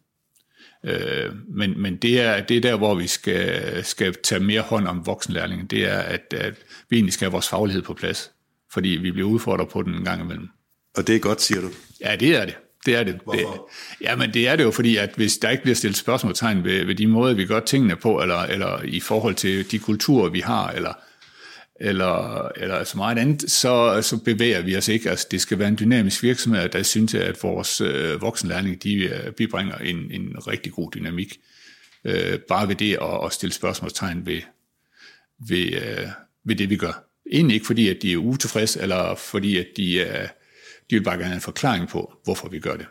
Øh, 0.85 1.33
men 1.49 1.83
men 1.83 1.97
det, 1.97 2.21
er, 2.21 2.41
det 2.47 2.57
er 2.57 2.61
der, 2.61 2.77
hvor 2.77 2.95
vi 2.95 3.07
skal, 3.07 3.85
skal 3.85 4.15
tage 4.25 4.45
mere 4.45 4.61
hånd 4.61 4.87
om 4.89 5.07
voksenlærlingen. 5.07 5.67
Det 5.67 5.85
er, 5.85 5.99
at, 5.99 6.35
at 6.37 6.55
vi 6.91 6.97
egentlig 6.97 7.13
skal 7.13 7.25
have 7.25 7.33
vores 7.33 7.49
faglighed 7.49 7.83
på 7.83 7.95
plads. 7.95 8.31
Fordi 8.73 8.89
vi 8.89 9.13
bliver 9.13 9.29
udfordret 9.29 9.69
på 9.69 9.83
den 9.83 9.95
en 9.95 10.05
gang 10.05 10.23
imellem. 10.23 10.49
Og 10.97 11.07
det 11.07 11.17
er 11.17 11.21
godt, 11.21 11.43
siger 11.43 11.61
du? 11.61 11.71
Ja, 12.01 12.17
det 12.17 12.37
er 12.37 12.45
det. 12.45 12.57
Det 12.87 12.95
er 12.95 13.05
det. 13.05 13.21
Hvorfor? 13.25 13.71
det 13.99 14.07
jamen, 14.07 14.35
det 14.35 14.49
er 14.49 14.57
det 14.57 14.65
jo, 14.65 14.71
fordi 14.71 14.97
at 14.97 15.11
hvis 15.17 15.39
der 15.39 15.51
ikke 15.51 15.63
bliver 15.63 15.77
stillet 15.77 15.97
spørgsmålstegn 15.97 16.65
ved, 16.65 16.85
ved 16.85 16.95
de 16.95 17.07
måder, 17.07 17.35
vi 17.35 17.47
gør 17.47 17.61
tingene 17.61 17.97
på, 17.97 18.23
eller, 18.23 18.39
eller 18.39 18.83
i 18.83 19.01
forhold 19.01 19.35
til 19.35 19.71
de 19.71 19.79
kulturer, 19.79 20.31
vi 20.31 20.41
har, 20.41 20.71
eller, 20.71 20.93
eller, 21.81 22.49
eller 22.57 22.85
så 22.85 22.97
meget 22.97 23.19
andet, 23.19 23.51
så, 23.51 24.03
så 24.03 24.17
bevæger 24.17 24.63
vi 24.63 24.77
os 24.77 24.89
ikke. 24.89 25.11
Altså, 25.11 25.27
det 25.31 25.41
skal 25.41 25.59
være 25.59 25.69
en 25.69 25.79
dynamisk 25.81 26.23
virksomhed, 26.23 26.69
der 26.69 26.83
synes, 26.83 27.15
at 27.15 27.43
vores 27.43 27.81
øh, 27.81 28.23
voksenlærlinge, 28.23 28.77
de 28.77 28.95
øh, 28.95 29.33
bibringer 29.33 29.77
en, 29.77 29.97
en 30.11 30.35
rigtig 30.47 30.73
god 30.73 30.91
dynamik. 30.95 31.41
Øh, 32.05 32.39
bare 32.39 32.69
ved 32.69 32.75
det 32.75 32.99
at, 33.03 33.25
at 33.25 33.33
stille 33.33 33.53
spørgsmålstegn 33.53 34.27
ved, 34.27 34.41
ved, 35.49 35.73
øh, 35.73 36.07
ved 36.45 36.57
det, 36.57 36.71
vi 36.71 36.77
gør. 36.77 37.05
Egentlig 37.33 37.55
ikke 37.55 37.67
fordi, 37.67 37.89
at 37.89 37.97
de 38.03 38.13
er 38.13 38.17
utilfredse, 38.17 38.81
eller 38.81 39.15
fordi, 39.15 39.59
at 39.59 39.67
de 39.77 40.03
er... 40.03 40.23
Øh, 40.23 40.29
de 40.91 40.97
vil 40.97 41.03
bare 41.03 41.15
gerne 41.15 41.25
have 41.25 41.35
en 41.35 41.41
forklaring 41.41 41.89
på, 41.89 42.13
hvorfor 42.25 42.49
vi 42.49 42.59
gør 42.59 42.77
det. 42.77 42.87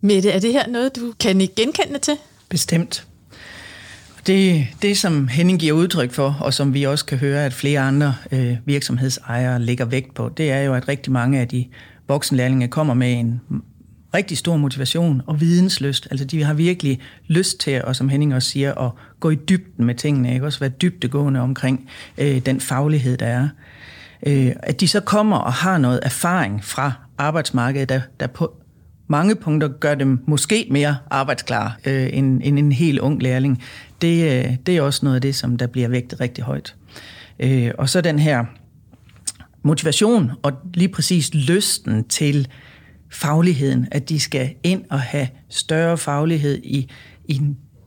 Mette, 0.00 0.30
er 0.30 0.38
det 0.38 0.52
her 0.52 0.66
noget, 0.66 0.96
du 0.96 1.14
kan 1.20 1.40
ikke 1.40 1.54
genkende 1.54 1.98
til? 1.98 2.14
Bestemt. 2.48 3.06
Det, 4.26 4.66
det, 4.82 4.98
som 4.98 5.28
Henning 5.28 5.60
giver 5.60 5.72
udtryk 5.72 6.12
for, 6.12 6.38
og 6.40 6.54
som 6.54 6.74
vi 6.74 6.84
også 6.84 7.04
kan 7.04 7.18
høre, 7.18 7.44
at 7.44 7.52
flere 7.52 7.80
andre 7.80 8.14
øh, 8.32 8.56
virksomhedsejere 8.64 9.62
lægger 9.62 9.84
vægt 9.84 10.14
på, 10.14 10.28
det 10.36 10.50
er 10.50 10.60
jo, 10.60 10.74
at 10.74 10.88
rigtig 10.88 11.12
mange 11.12 11.40
af 11.40 11.48
de 11.48 11.66
voksenlærlinge 12.08 12.68
kommer 12.68 12.94
med 12.94 13.12
en 13.12 13.40
rigtig 14.14 14.38
stor 14.38 14.56
motivation 14.56 15.22
og 15.26 15.40
vidensløst. 15.40 16.08
Altså 16.10 16.24
de 16.24 16.42
har 16.42 16.54
virkelig 16.54 17.00
lyst 17.26 17.60
til, 17.60 17.84
og 17.84 17.96
som 17.96 18.08
Henning 18.08 18.34
også 18.34 18.50
siger, 18.50 18.74
at 18.74 18.90
gå 19.20 19.30
i 19.30 19.34
dybden 19.34 19.84
med 19.84 19.94
tingene, 19.94 20.34
ikke? 20.34 20.46
også 20.46 20.60
være 20.60 20.68
dybdegående 20.68 21.40
omkring 21.40 21.90
øh, 22.18 22.38
den 22.46 22.60
faglighed, 22.60 23.16
der 23.16 23.26
er. 23.26 23.48
Øh, 24.26 24.52
at 24.62 24.80
de 24.80 24.88
så 24.88 25.00
kommer 25.00 25.36
og 25.36 25.52
har 25.52 25.78
noget 25.78 26.00
erfaring 26.02 26.64
fra 26.64 26.92
arbejdsmarkedet, 27.18 27.88
der, 27.88 28.00
der 28.20 28.26
på 28.26 28.56
mange 29.08 29.34
punkter 29.36 29.68
gør 29.68 29.94
dem 29.94 30.18
måske 30.26 30.66
mere 30.70 30.96
arbejdsklare 31.10 31.72
øh, 31.86 32.08
end, 32.12 32.40
end 32.44 32.58
en 32.58 32.72
helt 32.72 32.98
ung 32.98 33.22
lærling. 33.22 33.62
Det, 34.02 34.24
øh, 34.24 34.56
det 34.66 34.76
er 34.76 34.82
også 34.82 35.00
noget 35.02 35.14
af 35.14 35.22
det, 35.22 35.34
som 35.34 35.56
der 35.56 35.66
bliver 35.66 35.88
vægtet 35.88 36.20
rigtig 36.20 36.44
højt. 36.44 36.74
Øh, 37.40 37.70
og 37.78 37.88
så 37.88 38.00
den 38.00 38.18
her 38.18 38.44
motivation 39.62 40.32
og 40.42 40.52
lige 40.74 40.88
præcis 40.88 41.34
lysten 41.34 42.04
til 42.08 42.48
fagligheden, 43.10 43.88
at 43.90 44.08
de 44.08 44.20
skal 44.20 44.54
ind 44.62 44.84
og 44.90 45.00
have 45.00 45.28
større 45.48 45.98
faglighed 45.98 46.60
i, 46.64 46.90
i 47.24 47.40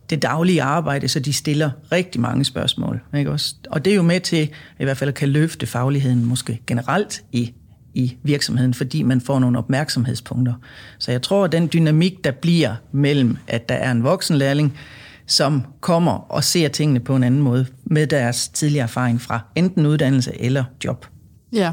det 0.09 0.21
daglige 0.21 0.61
arbejde, 0.61 1.07
så 1.07 1.19
de 1.19 1.33
stiller 1.33 1.71
rigtig 1.91 2.21
mange 2.21 2.45
spørgsmål. 2.45 3.01
Ikke 3.17 3.31
også? 3.31 3.55
Og 3.69 3.85
det 3.85 3.91
er 3.91 3.95
jo 3.95 4.01
med 4.01 4.19
til 4.19 4.49
i 4.79 4.83
hvert 4.83 4.97
fald 4.97 5.07
at 5.07 5.15
kan 5.15 5.29
løfte 5.29 5.67
fagligheden 5.67 6.25
måske 6.25 6.61
generelt 6.67 7.23
i 7.31 7.53
i 7.93 8.17
virksomheden, 8.23 8.73
fordi 8.73 9.03
man 9.03 9.21
får 9.21 9.39
nogle 9.39 9.57
opmærksomhedspunkter. 9.57 10.53
Så 10.99 11.11
jeg 11.11 11.21
tror, 11.21 11.45
at 11.45 11.51
den 11.51 11.69
dynamik, 11.73 12.23
der 12.23 12.31
bliver 12.31 12.75
mellem, 12.91 13.37
at 13.47 13.69
der 13.69 13.75
er 13.75 13.91
en 13.91 14.03
voksenlærling, 14.03 14.77
som 15.25 15.63
kommer 15.79 16.11
og 16.11 16.43
ser 16.43 16.67
tingene 16.67 16.99
på 16.99 17.15
en 17.15 17.23
anden 17.23 17.41
måde 17.41 17.65
med 17.83 18.07
deres 18.07 18.47
tidligere 18.47 18.83
erfaring 18.83 19.21
fra 19.21 19.39
enten 19.55 19.85
uddannelse 19.85 20.41
eller 20.41 20.63
job. 20.85 21.05
Ja, 21.53 21.71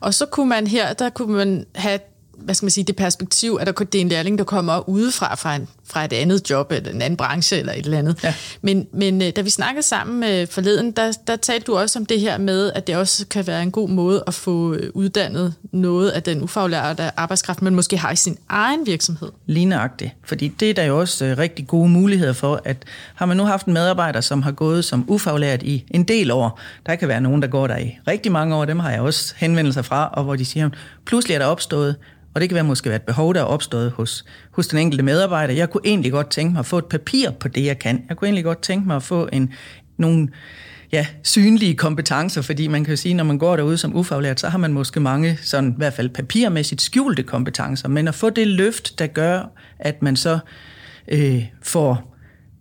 og 0.00 0.14
så 0.14 0.26
kunne 0.26 0.48
man 0.48 0.66
her, 0.66 0.92
der 0.92 1.10
kunne 1.10 1.36
man 1.36 1.64
have 1.74 1.98
hvad 2.38 2.54
skal 2.54 2.66
man 2.66 2.70
sige, 2.70 2.84
det 2.84 2.96
perspektiv, 2.96 3.58
at 3.60 3.66
der, 3.66 3.72
det 3.72 3.94
er 3.94 4.00
en 4.02 4.08
lærling, 4.08 4.38
der 4.38 4.44
kommer 4.44 4.88
udefra 4.88 5.34
fra, 5.34 5.56
en, 5.56 5.68
fra 5.90 6.04
et 6.04 6.12
andet 6.12 6.50
job, 6.50 6.72
eller 6.72 6.90
en 6.90 7.02
anden 7.02 7.16
branche, 7.16 7.58
eller 7.58 7.72
et 7.72 7.84
eller 7.84 7.98
andet. 7.98 8.24
Ja. 8.24 8.34
Men, 8.62 8.86
men 8.92 9.22
øh, 9.22 9.32
da 9.36 9.40
vi 9.40 9.50
snakkede 9.50 9.82
sammen 9.82 10.20
med 10.20 10.46
forleden, 10.46 10.90
der, 10.90 11.12
der 11.26 11.36
talte 11.36 11.64
du 11.64 11.76
også 11.76 11.98
om 11.98 12.06
det 12.06 12.20
her 12.20 12.38
med, 12.38 12.72
at 12.74 12.86
det 12.86 12.96
også 12.96 13.26
kan 13.26 13.46
være 13.46 13.62
en 13.62 13.70
god 13.70 13.88
måde 13.88 14.24
at 14.26 14.34
få 14.34 14.74
øh, 14.74 14.90
uddannet 14.94 15.54
noget 15.72 16.10
af 16.10 16.22
den 16.22 16.42
ufaglærte 16.42 17.20
arbejdskraft, 17.20 17.62
man 17.62 17.74
måske 17.74 17.98
har 17.98 18.12
i 18.12 18.16
sin 18.16 18.38
egen 18.48 18.86
virksomhed. 18.86 19.28
Ligneragtigt. 19.46 20.12
Fordi 20.24 20.48
det 20.48 20.70
er 20.70 20.74
der 20.74 20.84
jo 20.84 21.00
også 21.00 21.24
øh, 21.24 21.38
rigtig 21.38 21.66
gode 21.66 21.88
muligheder 21.88 22.32
for, 22.32 22.60
at 22.64 22.76
har 23.14 23.26
man 23.26 23.36
nu 23.36 23.44
haft 23.44 23.66
en 23.66 23.72
medarbejder, 23.72 24.20
som 24.20 24.42
har 24.42 24.52
gået 24.52 24.84
som 24.84 25.04
ufaglært 25.08 25.62
i 25.62 25.84
en 25.90 26.04
del 26.04 26.30
år, 26.30 26.60
der 26.86 26.94
kan 26.94 27.08
være 27.08 27.20
nogen, 27.20 27.42
der 27.42 27.48
går 27.48 27.66
der 27.66 27.76
i 27.76 27.98
rigtig 28.08 28.32
mange 28.32 28.56
år, 28.56 28.64
dem 28.64 28.78
har 28.78 28.90
jeg 28.90 29.00
også 29.00 29.34
henvendelser 29.36 29.82
fra, 29.82 30.10
og 30.12 30.24
hvor 30.24 30.36
de 30.36 30.44
siger, 30.44 30.70
pludselig 31.06 31.34
er 31.34 31.38
der 31.38 31.46
opstået 31.46 31.96
og 32.38 32.40
det 32.40 32.48
kan 32.48 32.54
være 32.54 32.64
måske 32.64 32.88
være 32.88 32.96
et 32.96 33.02
behov, 33.02 33.34
der 33.34 33.40
er 33.40 33.44
opstået 33.44 33.90
hos, 33.90 34.24
hos 34.58 34.66
den 34.66 34.78
enkelte 34.78 35.04
medarbejder. 35.04 35.54
Jeg 35.54 35.70
kunne 35.70 35.80
egentlig 35.84 36.12
godt 36.12 36.30
tænke 36.30 36.52
mig 36.52 36.60
at 36.60 36.66
få 36.66 36.78
et 36.78 36.84
papir 36.84 37.30
på 37.30 37.48
det, 37.48 37.64
jeg 37.64 37.78
kan. 37.78 38.04
Jeg 38.08 38.16
kunne 38.16 38.26
egentlig 38.26 38.44
godt 38.44 38.62
tænke 38.62 38.86
mig 38.86 38.96
at 38.96 39.02
få 39.02 39.28
en, 39.32 39.52
nogle 39.96 40.28
ja, 40.92 41.06
synlige 41.22 41.74
kompetencer, 41.74 42.42
fordi 42.42 42.66
man 42.66 42.84
kan 42.84 42.92
jo 42.92 42.96
sige, 42.96 43.14
når 43.14 43.24
man 43.24 43.38
går 43.38 43.56
derude 43.56 43.78
som 43.78 43.96
ufaglært, 43.96 44.40
så 44.40 44.48
har 44.48 44.58
man 44.58 44.72
måske 44.72 45.00
mange 45.00 45.38
sådan, 45.42 45.70
i 45.70 45.74
hvert 45.76 45.92
fald 45.92 46.08
papirmæssigt 46.08 46.82
skjulte 46.82 47.22
kompetencer, 47.22 47.88
men 47.88 48.08
at 48.08 48.14
få 48.14 48.30
det 48.30 48.46
løft, 48.46 48.98
der 48.98 49.06
gør, 49.06 49.42
at 49.78 50.02
man 50.02 50.16
så 50.16 50.38
øh, 51.08 51.44
får 51.62 52.17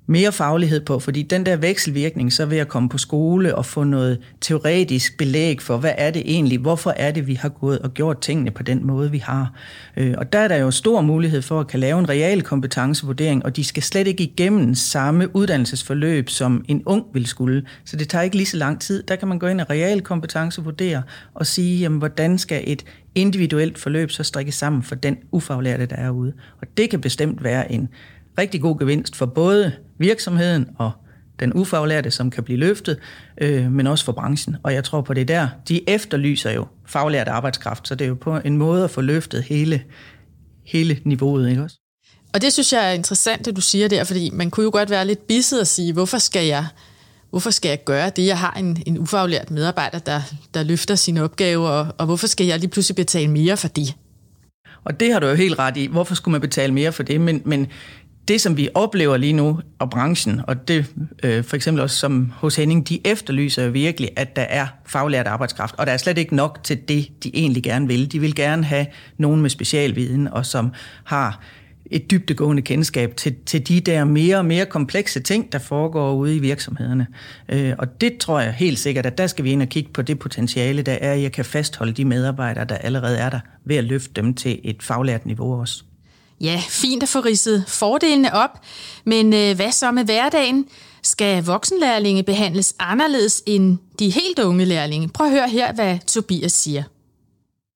mere 0.09 0.31
faglighed 0.31 0.81
på, 0.85 0.99
fordi 0.99 1.23
den 1.23 1.45
der 1.45 1.55
vekselvirkning, 1.55 2.33
så 2.33 2.45
vil 2.45 2.57
jeg 2.57 2.67
komme 2.67 2.89
på 2.89 2.97
skole 2.97 3.55
og 3.55 3.65
få 3.65 3.83
noget 3.83 4.19
teoretisk 4.41 5.17
belæg 5.17 5.61
for, 5.61 5.77
hvad 5.77 5.93
er 5.97 6.11
det 6.11 6.21
egentlig, 6.25 6.59
hvorfor 6.59 6.93
er 6.97 7.11
det, 7.11 7.27
vi 7.27 7.33
har 7.33 7.49
gået 7.49 7.79
og 7.79 7.93
gjort 7.93 8.21
tingene 8.21 8.51
på 8.51 8.63
den 8.63 8.87
måde, 8.87 9.11
vi 9.11 9.17
har. 9.17 9.53
Øh, 9.97 10.15
og 10.17 10.33
der 10.33 10.39
er 10.39 10.47
der 10.47 10.55
jo 10.55 10.71
stor 10.71 11.01
mulighed 11.01 11.41
for 11.41 11.59
at 11.59 11.67
kan 11.67 11.79
lave 11.79 11.99
en 11.99 12.09
real 12.09 12.41
kompetencevurdering, 12.41 13.45
og 13.45 13.55
de 13.55 13.63
skal 13.63 13.83
slet 13.83 14.07
ikke 14.07 14.23
igennem 14.23 14.75
samme 14.75 15.35
uddannelsesforløb, 15.35 16.29
som 16.29 16.65
en 16.67 16.83
ung 16.85 17.05
vil 17.13 17.25
skulle. 17.25 17.63
Så 17.85 17.97
det 17.97 18.09
tager 18.09 18.21
ikke 18.21 18.35
lige 18.35 18.47
så 18.47 18.57
lang 18.57 18.81
tid. 18.81 19.03
Der 19.03 19.15
kan 19.15 19.27
man 19.27 19.39
gå 19.39 19.47
ind 19.47 19.61
og 19.61 19.69
real 19.69 20.01
kompetencevurdere 20.01 21.03
og 21.33 21.45
sige, 21.45 21.79
jamen, 21.79 21.99
hvordan 21.99 22.37
skal 22.37 22.63
et 22.67 22.85
individuelt 23.15 23.77
forløb 23.77 24.11
så 24.11 24.23
strikkes 24.23 24.55
sammen 24.55 24.83
for 24.83 24.95
den 24.95 25.17
ufaglærte, 25.31 25.85
der 25.85 25.95
er 25.95 26.09
ude. 26.09 26.33
Og 26.61 26.67
det 26.77 26.89
kan 26.89 27.01
bestemt 27.01 27.43
være 27.43 27.71
en 27.71 27.89
rigtig 28.37 28.61
god 28.61 28.79
gevinst 28.79 29.15
for 29.15 29.25
både 29.25 29.71
virksomheden 29.99 30.69
og 30.77 30.91
den 31.39 31.53
ufaglærte, 31.53 32.11
som 32.11 32.31
kan 32.31 32.43
blive 32.43 32.59
løftet, 32.59 32.99
øh, 33.41 33.71
men 33.71 33.87
også 33.87 34.05
for 34.05 34.11
branchen. 34.11 34.55
Og 34.63 34.73
jeg 34.73 34.83
tror 34.83 35.01
på 35.01 35.13
det 35.13 35.27
der. 35.27 35.47
De 35.69 35.89
efterlyser 35.89 36.51
jo 36.51 36.67
faglært 36.85 37.27
arbejdskraft, 37.27 37.87
så 37.87 37.95
det 37.95 38.05
er 38.05 38.09
jo 38.09 38.15
på 38.15 38.37
en 38.37 38.57
måde 38.57 38.83
at 38.83 38.91
få 38.91 39.01
løftet 39.01 39.43
hele, 39.43 39.83
hele 40.65 40.99
niveauet, 41.03 41.49
ikke 41.49 41.63
også? 41.63 41.77
Og 42.33 42.41
det 42.41 42.53
synes 42.53 42.73
jeg 42.73 42.89
er 42.89 42.93
interessant, 42.93 43.45
det 43.45 43.55
du 43.55 43.61
siger 43.61 43.87
der, 43.87 44.03
fordi 44.03 44.29
man 44.33 44.51
kunne 44.51 44.63
jo 44.63 44.69
godt 44.73 44.89
være 44.89 45.07
lidt 45.07 45.27
bisset 45.27 45.59
og 45.59 45.67
sige, 45.67 45.93
hvorfor 45.93 46.17
skal 46.17 46.45
jeg, 46.45 46.65
hvorfor 47.29 47.49
skal 47.49 47.69
jeg 47.69 47.83
gøre 47.85 48.09
det? 48.09 48.25
Jeg 48.25 48.39
har 48.39 48.53
en, 48.53 48.83
en 48.85 48.97
ufaglært 48.97 49.51
medarbejder, 49.51 49.99
der, 49.99 50.21
der 50.53 50.63
løfter 50.63 50.95
sine 50.95 51.23
opgaver, 51.23 51.69
og, 51.69 51.87
og 51.97 52.05
hvorfor 52.05 52.27
skal 52.27 52.45
jeg 52.45 52.59
lige 52.59 52.69
pludselig 52.69 52.95
betale 52.95 53.27
mere 53.31 53.57
for 53.57 53.67
det? 53.67 53.95
Og 54.83 54.99
det 54.99 55.13
har 55.13 55.19
du 55.19 55.27
jo 55.27 55.35
helt 55.35 55.59
ret 55.59 55.77
i. 55.77 55.85
Hvorfor 55.85 56.15
skulle 56.15 56.31
man 56.31 56.41
betale 56.41 56.73
mere 56.73 56.91
for 56.91 57.03
det? 57.03 57.21
Men, 57.21 57.41
men 57.45 57.67
det, 58.27 58.41
som 58.41 58.57
vi 58.57 58.69
oplever 58.73 59.17
lige 59.17 59.33
nu, 59.33 59.59
og 59.79 59.89
branchen, 59.89 60.41
og 60.47 60.67
det 60.67 60.85
øh, 61.23 61.43
for 61.43 61.55
eksempel 61.55 61.83
også 61.83 61.95
som 61.95 62.31
hos 62.35 62.55
Henning, 62.55 62.89
de 62.89 63.07
efterlyser 63.07 63.63
jo 63.63 63.71
virkelig, 63.71 64.09
at 64.15 64.35
der 64.35 64.41
er 64.41 64.67
faglært 64.85 65.27
arbejdskraft, 65.27 65.75
og 65.77 65.85
der 65.85 65.91
er 65.91 65.97
slet 65.97 66.17
ikke 66.17 66.35
nok 66.35 66.59
til 66.63 66.79
det, 66.87 67.23
de 67.23 67.31
egentlig 67.33 67.63
gerne 67.63 67.87
vil. 67.87 68.11
De 68.11 68.19
vil 68.19 68.35
gerne 68.35 68.63
have 68.63 68.85
nogen 69.17 69.41
med 69.41 69.49
specialviden, 69.49 70.27
og 70.27 70.45
som 70.45 70.71
har 71.03 71.41
et 71.91 72.11
dybtegående 72.11 72.61
kendskab 72.61 73.15
til, 73.15 73.35
til 73.45 73.67
de 73.67 73.79
der 73.79 74.03
mere 74.03 74.37
og 74.37 74.45
mere 74.45 74.65
komplekse 74.65 75.19
ting, 75.19 75.51
der 75.51 75.59
foregår 75.59 76.13
ude 76.13 76.35
i 76.35 76.39
virksomhederne. 76.39 77.07
Øh, 77.49 77.73
og 77.79 78.01
det 78.01 78.17
tror 78.17 78.39
jeg 78.39 78.53
helt 78.53 78.79
sikkert, 78.79 79.05
at 79.05 79.17
der 79.17 79.27
skal 79.27 79.45
vi 79.45 79.51
ind 79.51 79.61
og 79.61 79.67
kigge 79.67 79.91
på 79.93 80.01
det 80.01 80.19
potentiale, 80.19 80.81
der 80.81 80.97
er, 81.01 81.13
at 81.13 81.21
jeg 81.21 81.31
kan 81.31 81.45
fastholde 81.45 81.91
de 81.93 82.05
medarbejdere, 82.05 82.65
der 82.65 82.75
allerede 82.75 83.17
er 83.17 83.29
der, 83.29 83.39
ved 83.65 83.75
at 83.75 83.83
løfte 83.83 84.21
dem 84.21 84.33
til 84.33 84.59
et 84.63 84.83
faglært 84.83 85.25
niveau 85.25 85.59
også. 85.59 85.83
Ja, 86.41 86.61
fint 86.69 87.03
at 87.03 87.09
få 87.09 87.19
ridset 87.19 87.65
fordelene 87.67 88.33
op, 88.33 88.59
men 89.05 89.33
øh, 89.33 89.55
hvad 89.55 89.71
så 89.71 89.91
med 89.91 90.05
hverdagen? 90.05 90.65
Skal 91.03 91.43
voksenlærlinge 91.45 92.23
behandles 92.23 92.75
anderledes 92.79 93.43
end 93.45 93.77
de 93.99 94.09
helt 94.09 94.39
unge 94.39 94.65
lærlinge? 94.65 95.09
Prøv 95.09 95.27
at 95.27 95.33
høre 95.33 95.49
her, 95.49 95.73
hvad 95.73 95.97
Tobias 96.07 96.51
siger. 96.51 96.83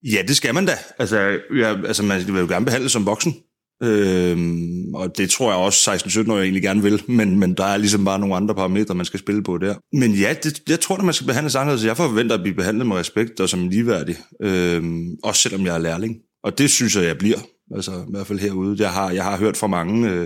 Ja, 0.04 0.22
det 0.28 0.38
skal 0.38 0.54
man 0.54 0.66
da. 0.66 0.78
Altså, 1.00 1.18
ja, 1.56 1.76
altså 1.88 2.04
man 2.04 2.28
vil 2.28 2.40
jo 2.40 2.48
gerne 2.48 2.66
behandles 2.66 2.92
som 2.92 3.06
voksen. 3.06 3.36
Øhm, 3.84 4.96
og 4.96 5.18
det 5.18 5.30
tror 5.30 5.52
jeg 5.52 5.60
også 5.60 5.92
16-17 5.92 6.32
år 6.32 6.40
egentlig 6.40 6.62
gerne 6.64 6.82
vil, 6.82 7.04
men, 7.08 7.40
men 7.40 7.54
der 7.54 7.64
er 7.64 7.78
ligesom 7.78 8.06
bare 8.06 8.20
nogle 8.20 8.36
andre 8.36 8.56
parametre, 8.56 8.96
man 8.96 9.06
skal 9.06 9.20
spille 9.20 9.44
på 9.44 9.58
der. 9.58 9.76
Men 9.94 10.12
ja, 10.12 10.36
det, 10.44 10.62
jeg 10.70 10.80
tror, 10.80 10.96
at 10.96 11.04
man 11.04 11.14
skal 11.14 11.28
behandles 11.28 11.56
anderledes. 11.56 11.86
Jeg 11.86 11.98
forventer 11.98 12.36
at 12.36 12.42
blive 12.42 12.56
behandlet 12.56 12.88
med 12.88 12.96
respekt 12.96 13.40
og 13.40 13.50
som 13.50 13.68
ligeværdig, 13.68 14.16
øhm, 14.42 15.16
også 15.24 15.42
selvom 15.42 15.66
jeg 15.66 15.76
er 15.76 15.80
lærling. 15.80 16.16
Og 16.44 16.58
det 16.58 16.70
synes 16.70 16.96
jeg, 16.96 17.04
jeg 17.04 17.18
bliver. 17.18 17.38
Altså 17.76 17.92
i 17.92 18.12
hvert 18.12 18.28
fald 18.28 18.40
herude. 18.40 18.84
Jeg 18.84 18.94
har, 18.94 19.12
jeg 19.12 19.24
har 19.24 19.38
hørt 19.38 19.58
fra 19.58 19.68
mange 19.68 20.10
øh, 20.10 20.22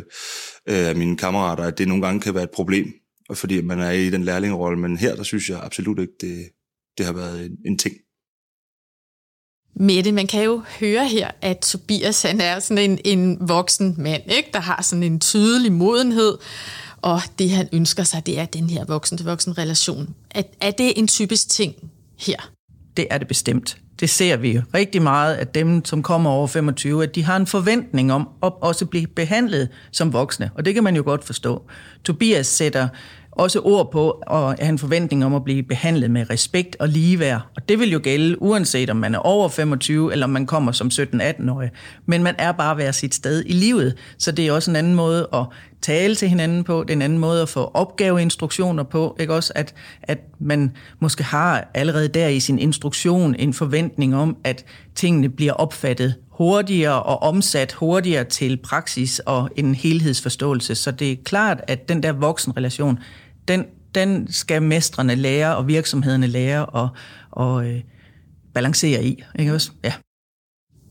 øh, 0.69 0.87
af 0.87 0.95
mine 0.95 1.17
kammerater, 1.17 1.63
at 1.63 1.77
det 1.77 1.87
nogle 1.87 2.05
gange 2.05 2.21
kan 2.21 2.33
være 2.33 2.43
et 2.43 2.51
problem, 2.51 2.93
fordi 3.33 3.61
man 3.61 3.79
er 3.79 3.91
i 3.91 4.09
den 4.09 4.23
lærlingerolle. 4.23 4.79
Men 4.79 4.97
her, 4.97 5.15
der 5.15 5.23
synes 5.23 5.49
jeg 5.49 5.59
absolut 5.63 5.99
ikke, 5.99 6.13
det, 6.21 6.49
det 6.97 7.05
har 7.05 7.13
været 7.13 7.45
en, 7.45 7.57
en 7.65 7.77
ting. 7.77 7.95
Mette, 9.79 10.11
man 10.11 10.27
kan 10.27 10.43
jo 10.43 10.63
høre 10.79 11.07
her, 11.07 11.31
at 11.41 11.59
Tobias 11.59 12.21
han 12.21 12.41
er 12.41 12.59
sådan 12.59 12.91
en, 12.91 12.99
en 13.05 13.49
voksen 13.49 13.95
mand, 13.97 14.23
ikke? 14.31 14.49
der 14.53 14.59
har 14.59 14.81
sådan 14.81 15.03
en 15.03 15.19
tydelig 15.19 15.71
modenhed, 15.71 16.37
og 17.01 17.21
det 17.39 17.49
han 17.49 17.69
ønsker 17.73 18.03
sig, 18.03 18.25
det 18.25 18.39
er 18.39 18.45
den 18.45 18.69
her 18.69 18.85
voksen-til-voksen 18.85 19.57
relation. 19.57 20.15
Er, 20.31 20.43
er 20.61 20.71
det 20.71 20.93
en 20.99 21.07
typisk 21.07 21.49
ting 21.49 21.75
her? 22.19 22.51
Det 22.97 23.07
er 23.09 23.17
det 23.17 23.27
bestemt 23.27 23.77
det 23.99 24.09
ser 24.09 24.37
vi 24.37 24.61
rigtig 24.73 25.01
meget, 25.01 25.35
at 25.35 25.55
dem, 25.55 25.85
som 25.85 26.03
kommer 26.03 26.29
over 26.29 26.47
25, 26.47 27.03
at 27.03 27.15
de 27.15 27.23
har 27.23 27.35
en 27.35 27.47
forventning 27.47 28.13
om 28.13 28.29
at 28.43 28.53
også 28.61 28.85
blive 28.85 29.07
behandlet 29.07 29.69
som 29.91 30.13
voksne. 30.13 30.49
Og 30.55 30.65
det 30.65 30.73
kan 30.73 30.83
man 30.83 30.95
jo 30.95 31.03
godt 31.03 31.23
forstå. 31.23 31.63
Tobias 32.03 32.47
sætter 32.47 32.87
også 33.31 33.59
ord 33.59 33.91
på 33.91 34.23
og 34.27 34.55
have 34.59 34.69
en 34.69 34.77
forventning 34.77 35.25
om 35.25 35.35
at 35.35 35.43
blive 35.43 35.63
behandlet 35.63 36.11
med 36.11 36.29
respekt 36.29 36.75
og 36.79 36.89
ligeværd. 36.89 37.41
Og 37.55 37.69
det 37.69 37.79
vil 37.79 37.91
jo 37.91 37.99
gælde, 38.03 38.41
uanset 38.41 38.89
om 38.89 38.97
man 38.97 39.15
er 39.15 39.19
over 39.19 39.49
25, 39.49 40.11
eller 40.11 40.25
om 40.25 40.29
man 40.29 40.45
kommer 40.45 40.71
som 40.71 40.87
17-18-årig. 40.87 41.69
Men 42.05 42.23
man 42.23 42.35
er 42.37 42.51
bare 42.51 42.77
ved 42.77 42.93
sit 42.93 43.15
sted 43.15 43.43
i 43.45 43.53
livet, 43.53 43.95
så 44.17 44.31
det 44.31 44.47
er 44.47 44.51
også 44.51 44.71
en 44.71 44.75
anden 44.75 44.95
måde 44.95 45.27
at 45.33 45.45
tale 45.81 46.15
til 46.15 46.29
hinanden 46.29 46.63
på, 46.63 46.83
det 46.83 46.89
er 46.89 46.95
en 46.95 47.01
anden 47.01 47.19
måde 47.19 47.41
at 47.41 47.49
få 47.49 47.71
opgaveinstruktioner 47.73 48.83
på, 48.83 49.17
ikke 49.19 49.33
også, 49.33 49.53
at, 49.55 49.75
at 50.03 50.19
man 50.39 50.71
måske 50.99 51.23
har 51.23 51.67
allerede 51.73 52.07
der 52.07 52.27
i 52.27 52.39
sin 52.39 52.59
instruktion 52.59 53.35
en 53.35 53.53
forventning 53.53 54.15
om, 54.15 54.37
at 54.43 54.65
tingene 54.95 55.29
bliver 55.29 55.53
opfattet 55.53 56.15
hurtigere 56.29 57.03
og 57.03 57.21
omsat 57.21 57.73
hurtigere 57.73 58.23
til 58.23 58.57
praksis 58.57 59.19
og 59.19 59.49
en 59.55 59.75
helhedsforståelse. 59.75 60.75
Så 60.75 60.91
det 60.91 61.11
er 61.11 61.15
klart, 61.25 61.61
at 61.67 61.89
den 61.89 62.03
der 62.03 62.11
voksenrelation, 62.11 62.99
den, 63.47 63.65
den 63.95 64.31
skal 64.31 64.61
mestrene 64.61 65.15
lære, 65.15 65.55
og 65.55 65.67
virksomhederne 65.67 66.27
lære 66.27 66.65
og, 66.65 66.89
og 67.31 67.67
øh, 67.67 67.81
balancere 68.53 69.03
i. 69.03 69.23
Ikke 69.39 69.53
også? 69.53 69.71
Ja. 69.83 69.93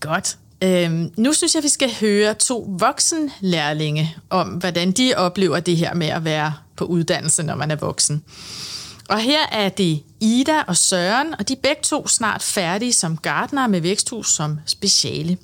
Godt. 0.01 0.39
Øhm, 0.63 1.13
nu 1.17 1.33
synes 1.33 1.55
jeg, 1.55 1.63
vi 1.63 1.69
skal 1.69 1.91
høre 2.01 2.35
to 2.35 2.67
voksenlærlinge 2.79 4.17
om, 4.31 4.49
hvordan 4.49 4.93
de 4.93 5.13
oplever 5.17 5.61
det 5.61 5.77
her 5.77 5.95
med 5.95 6.07
at 6.07 6.25
være 6.25 6.55
på 6.77 6.85
uddannelse, 6.85 7.43
når 7.43 7.55
man 7.55 7.71
er 7.71 7.77
voksen. 7.77 8.25
Og 9.09 9.21
her 9.21 9.47
er 9.53 9.69
det 9.69 10.03
Ida 10.21 10.63
og 10.67 10.77
Søren, 10.77 11.35
og 11.39 11.49
de 11.49 11.53
er 11.53 11.61
begge 11.63 11.83
to 11.83 12.09
snart 12.09 12.43
færdige 12.43 12.93
som 12.93 13.17
gardner 13.17 13.67
med 13.67 13.81
væksthus 13.81 14.33
som 14.33 14.59
speciale. 14.67 15.39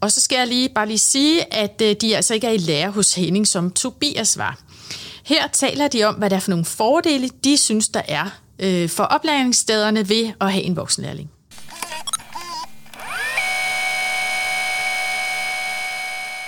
Og 0.00 0.12
så 0.12 0.20
skal 0.20 0.36
jeg 0.36 0.46
lige 0.46 0.68
bare 0.68 0.86
lige 0.86 0.98
sige, 0.98 1.54
at 1.54 1.82
øh, 1.82 1.96
de 2.00 2.16
altså 2.16 2.34
ikke 2.34 2.46
er 2.46 2.50
i 2.50 2.56
lære 2.56 2.90
hos 2.90 3.14
Henning, 3.14 3.48
som 3.48 3.70
Tobias 3.70 4.38
var. 4.38 4.58
Her 5.24 5.48
taler 5.48 5.88
de 5.88 6.04
om, 6.04 6.14
hvad 6.14 6.30
der 6.30 6.36
er 6.36 6.40
for 6.40 6.50
nogle 6.50 6.64
fordele, 6.64 7.30
de 7.44 7.56
synes, 7.56 7.88
der 7.88 8.02
er 8.08 8.30
øh, 8.58 8.88
for 8.88 9.04
oplæringsstederne 9.04 10.08
ved 10.08 10.32
at 10.40 10.52
have 10.52 10.64
en 10.64 10.76
voksenlærling. 10.76 11.30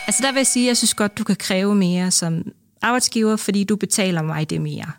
Altså 0.06 0.22
der 0.22 0.32
vil 0.32 0.38
jeg 0.38 0.46
sige, 0.46 0.66
at 0.66 0.68
jeg 0.68 0.76
synes 0.76 0.94
godt, 0.94 1.18
du 1.18 1.24
kan 1.24 1.36
kræve 1.36 1.74
mere 1.74 2.10
som 2.10 2.42
arbejdsgiver, 2.82 3.36
fordi 3.36 3.64
du 3.64 3.76
betaler 3.76 4.22
mig 4.22 4.50
det 4.50 4.60
mere. 4.60 4.92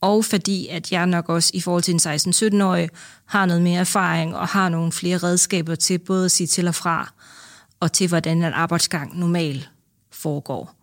Og 0.00 0.24
fordi 0.24 0.68
at 0.68 0.92
jeg 0.92 1.06
nok 1.06 1.28
også 1.28 1.50
i 1.54 1.60
forhold 1.60 1.82
til 1.82 1.94
en 1.94 2.60
16-17-årig 2.60 2.88
har 3.24 3.46
noget 3.46 3.62
mere 3.62 3.80
erfaring 3.80 4.36
og 4.36 4.48
har 4.48 4.68
nogle 4.68 4.92
flere 4.92 5.18
redskaber 5.18 5.74
til 5.74 5.98
både 5.98 6.24
at 6.24 6.30
sige 6.30 6.46
til 6.46 6.68
og 6.68 6.74
fra, 6.74 7.12
og 7.80 7.92
til 7.92 8.08
hvordan 8.08 8.36
en 8.36 8.52
arbejdsgang 8.52 9.18
normalt 9.18 9.70
foregår. 10.12 10.74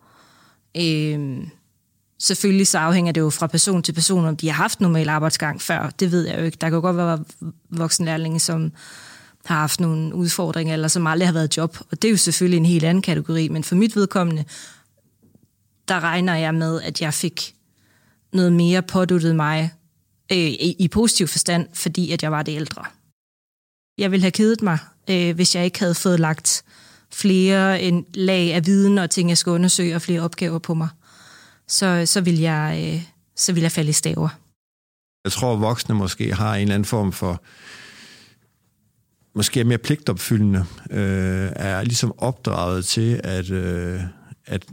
Øhm, 0.76 1.48
selvfølgelig 2.18 2.66
så 2.66 2.78
afhænger 2.78 3.12
det 3.12 3.20
jo 3.20 3.30
fra 3.30 3.46
person 3.46 3.82
til 3.82 3.92
person, 3.92 4.24
om 4.24 4.36
de 4.36 4.48
har 4.48 4.54
haft 4.54 4.80
normal 4.80 5.08
arbejdsgang 5.08 5.62
før. 5.62 5.90
Det 6.00 6.12
ved 6.12 6.26
jeg 6.28 6.38
jo 6.38 6.44
ikke. 6.44 6.58
Der 6.60 6.68
kan 6.68 6.74
jo 6.74 6.80
godt 6.80 6.96
være 6.96 7.24
voksenlærlinge, 7.70 8.40
som 8.40 8.72
har 9.44 9.58
haft 9.58 9.80
nogle 9.80 10.14
udfordringer, 10.14 10.74
eller 10.74 10.88
som 10.88 11.06
aldrig 11.06 11.28
har 11.28 11.32
været 11.32 11.56
job. 11.56 11.76
Og 11.90 12.02
det 12.02 12.08
er 12.08 12.12
jo 12.12 12.16
selvfølgelig 12.16 12.56
en 12.56 12.66
helt 12.66 12.84
anden 12.84 13.02
kategori, 13.02 13.48
men 13.48 13.64
for 13.64 13.74
mit 13.74 13.96
vedkommende, 13.96 14.44
der 15.88 16.00
regner 16.00 16.34
jeg 16.34 16.54
med, 16.54 16.82
at 16.82 17.00
jeg 17.00 17.14
fik 17.14 17.54
noget 18.32 18.52
mere 18.52 18.82
påduttet 18.82 19.36
mig 19.36 19.72
øh, 20.32 20.38
i, 20.38 20.76
i 20.78 20.88
positiv 20.88 21.26
forstand, 21.26 21.68
fordi 21.72 22.12
at 22.12 22.22
jeg 22.22 22.32
var 22.32 22.42
det 22.42 22.56
ældre. 22.56 22.84
Jeg 23.98 24.10
ville 24.10 24.22
have 24.22 24.30
kedet 24.30 24.62
mig, 24.62 24.78
øh, 25.10 25.34
hvis 25.34 25.54
jeg 25.54 25.64
ikke 25.64 25.78
havde 25.78 25.94
fået 25.94 26.20
lagt 26.20 26.64
flere 27.12 27.82
en 27.82 28.06
lag 28.14 28.54
af 28.54 28.66
viden 28.66 28.98
og 28.98 29.10
ting, 29.10 29.28
jeg 29.28 29.38
skulle 29.38 29.54
undersøge, 29.54 29.94
og 29.94 30.02
flere 30.02 30.20
opgaver 30.20 30.58
på 30.58 30.74
mig. 30.74 30.88
Så, 31.68 32.02
så, 32.06 32.20
vil 32.20 32.38
jeg, 32.38 32.92
øh, 32.94 33.02
så 33.36 33.52
vil 33.52 33.60
jeg 33.60 33.72
falde 33.72 33.90
i 33.90 33.92
staver. 33.92 34.28
Jeg 35.24 35.32
tror, 35.32 35.52
at 35.52 35.60
voksne 35.60 35.94
måske 35.94 36.34
har 36.34 36.54
en 36.54 36.62
eller 36.62 36.74
anden 36.74 36.84
form 36.84 37.12
for 37.12 37.42
måske 39.34 39.60
er 39.60 39.64
mere 39.64 39.78
pligtopfyldende, 39.78 40.64
øh, 40.90 41.50
er 41.56 41.82
ligesom 41.82 42.14
opdraget 42.18 42.84
til, 42.84 43.20
at, 43.24 43.50
øh, 43.50 44.00
at, 44.46 44.64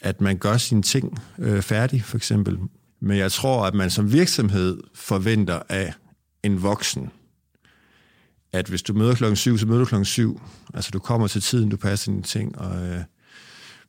at 0.00 0.20
man 0.20 0.36
gør 0.38 0.56
sine 0.56 0.82
ting 0.82 1.22
øh, 1.38 1.62
færdig, 1.62 2.04
for 2.04 2.16
eksempel. 2.16 2.58
Men 3.00 3.18
jeg 3.18 3.32
tror, 3.32 3.66
at 3.66 3.74
man 3.74 3.90
som 3.90 4.12
virksomhed 4.12 4.80
forventer 4.94 5.62
af 5.68 5.94
en 6.42 6.62
voksen, 6.62 7.10
at 8.52 8.68
hvis 8.68 8.82
du 8.82 8.94
møder 8.94 9.14
klokken 9.14 9.36
syv, 9.36 9.58
så 9.58 9.66
møder 9.66 9.78
du 9.78 9.84
klokken 9.84 10.04
syv. 10.04 10.40
Altså 10.74 10.90
du 10.90 10.98
kommer 10.98 11.26
til 11.26 11.42
tiden, 11.42 11.68
du 11.68 11.76
passer 11.76 12.12
dine 12.12 12.22
ting, 12.22 12.58
og, 12.58 12.86
øh, 12.86 13.00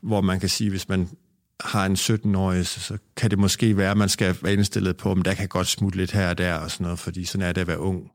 hvor 0.02 0.22
man 0.22 0.40
kan 0.40 0.50
sige, 0.50 0.70
hvis 0.70 0.90
man 0.90 1.10
har 1.60 1.86
en 1.86 1.94
17-årig, 1.94 2.68
så, 2.68 2.80
så 2.80 2.98
kan 3.18 3.32
det 3.32 3.40
måske 3.40 3.78
være, 3.78 3.92
at 3.92 3.98
man 3.98 4.10
skal 4.10 4.36
være 4.42 4.54
indstillet 4.54 4.98
på, 4.98 5.12
om 5.12 5.22
der 5.22 5.34
kan 5.34 5.48
godt 5.48 5.68
smutte 5.68 5.98
lidt 5.98 6.12
her 6.12 6.30
og 6.30 6.38
der 6.38 6.54
og 6.54 6.72
sådan 6.72 6.84
noget, 6.84 7.00
fordi 7.00 7.26
sådan 7.26 7.48
er 7.48 7.52
det 7.52 7.62
at 7.62 7.68
være 7.68 7.80
ung. 7.80 8.12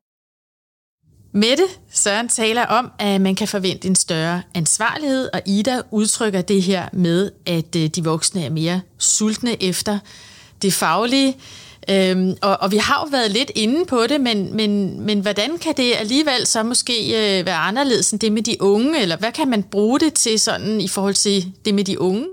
Mette 1.35 1.65
Søren 1.93 2.29
taler 2.29 2.67
om, 2.67 2.91
at 2.99 3.21
man 3.21 3.35
kan 3.35 3.49
forvente 3.49 3.89
en 3.89 3.97
større 3.97 4.43
ansvarlighed, 4.55 5.29
og 5.33 5.41
Ida 5.47 5.81
udtrykker 5.91 6.41
det 6.41 6.63
her 6.63 6.89
med, 6.93 7.31
at 7.47 7.77
øh, 7.77 7.87
de 7.87 8.05
voksne 8.05 8.45
er 8.45 8.51
mere 8.51 8.81
sultne 8.99 9.63
efter 9.63 9.99
det 10.63 10.73
faglige. 10.73 11.37
Øhm, 11.91 12.37
og, 12.43 12.57
og 12.61 12.73
vi 12.73 12.77
har 12.77 13.01
jo 13.05 13.09
været 13.11 13.31
lidt 13.31 13.51
inde 13.55 13.85
på 13.85 14.07
det, 14.09 14.21
men, 14.21 14.57
men, 14.57 15.01
men 15.01 15.21
hvordan 15.21 15.59
kan 15.59 15.75
det 15.77 15.95
alligevel 15.99 16.47
så 16.47 16.63
måske 16.63 17.07
øh, 17.07 17.47
være 17.47 17.57
anderledes 17.57 18.11
end 18.11 18.21
det 18.21 18.33
med 18.33 18.43
de 18.43 18.57
unge, 18.61 19.01
eller 19.03 19.17
hvad 19.17 19.33
kan 19.33 19.49
man 19.49 19.63
bruge 19.63 20.01
det 20.01 20.15
til 20.15 20.41
sådan 20.41 20.81
i 20.81 20.89
forhold 20.89 21.15
til 21.15 21.53
det 21.65 21.75
med 21.75 21.85
de 21.85 22.01
unge? 22.01 22.27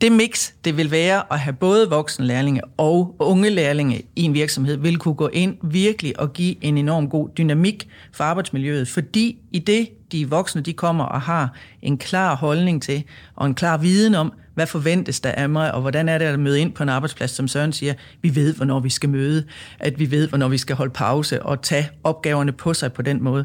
Det 0.00 0.12
mix, 0.12 0.52
det 0.64 0.76
vil 0.76 0.90
være 0.90 1.22
at 1.32 1.38
have 1.38 1.52
både 1.52 1.90
voksenlærlinge 1.90 2.60
og 2.76 3.16
unge 3.18 3.50
lærlinge 3.50 4.02
i 4.16 4.22
en 4.22 4.34
virksomhed, 4.34 4.76
vil 4.76 4.98
kunne 4.98 5.14
gå 5.14 5.28
ind 5.28 5.56
virkelig 5.62 6.20
og 6.20 6.32
give 6.32 6.64
en 6.64 6.78
enorm 6.78 7.08
god 7.08 7.28
dynamik 7.38 7.88
for 8.12 8.24
arbejdsmiljøet, 8.24 8.88
fordi 8.88 9.38
i 9.52 9.58
det, 9.58 9.88
de 10.12 10.30
voksne 10.30 10.62
de 10.62 10.72
kommer 10.72 11.04
og 11.04 11.20
har 11.20 11.54
en 11.82 11.98
klar 11.98 12.36
holdning 12.36 12.82
til, 12.82 13.04
og 13.36 13.46
en 13.46 13.54
klar 13.54 13.76
viden 13.76 14.14
om, 14.14 14.32
hvad 14.54 14.66
forventes 14.66 15.20
der 15.20 15.32
af 15.32 15.48
mig, 15.48 15.74
og 15.74 15.80
hvordan 15.80 16.08
er 16.08 16.18
det 16.18 16.24
at 16.24 16.40
møde 16.40 16.60
ind 16.60 16.72
på 16.72 16.82
en 16.82 16.88
arbejdsplads, 16.88 17.30
som 17.30 17.48
Søren 17.48 17.72
siger, 17.72 17.94
vi 18.22 18.34
ved, 18.34 18.54
hvornår 18.54 18.80
vi 18.80 18.90
skal 18.90 19.08
møde, 19.08 19.44
at 19.78 19.98
vi 19.98 20.10
ved, 20.10 20.28
hvornår 20.28 20.48
vi 20.48 20.58
skal 20.58 20.76
holde 20.76 20.92
pause 20.92 21.42
og 21.42 21.62
tage 21.62 21.90
opgaverne 22.04 22.52
på 22.52 22.74
sig 22.74 22.92
på 22.92 23.02
den 23.02 23.22
måde 23.22 23.44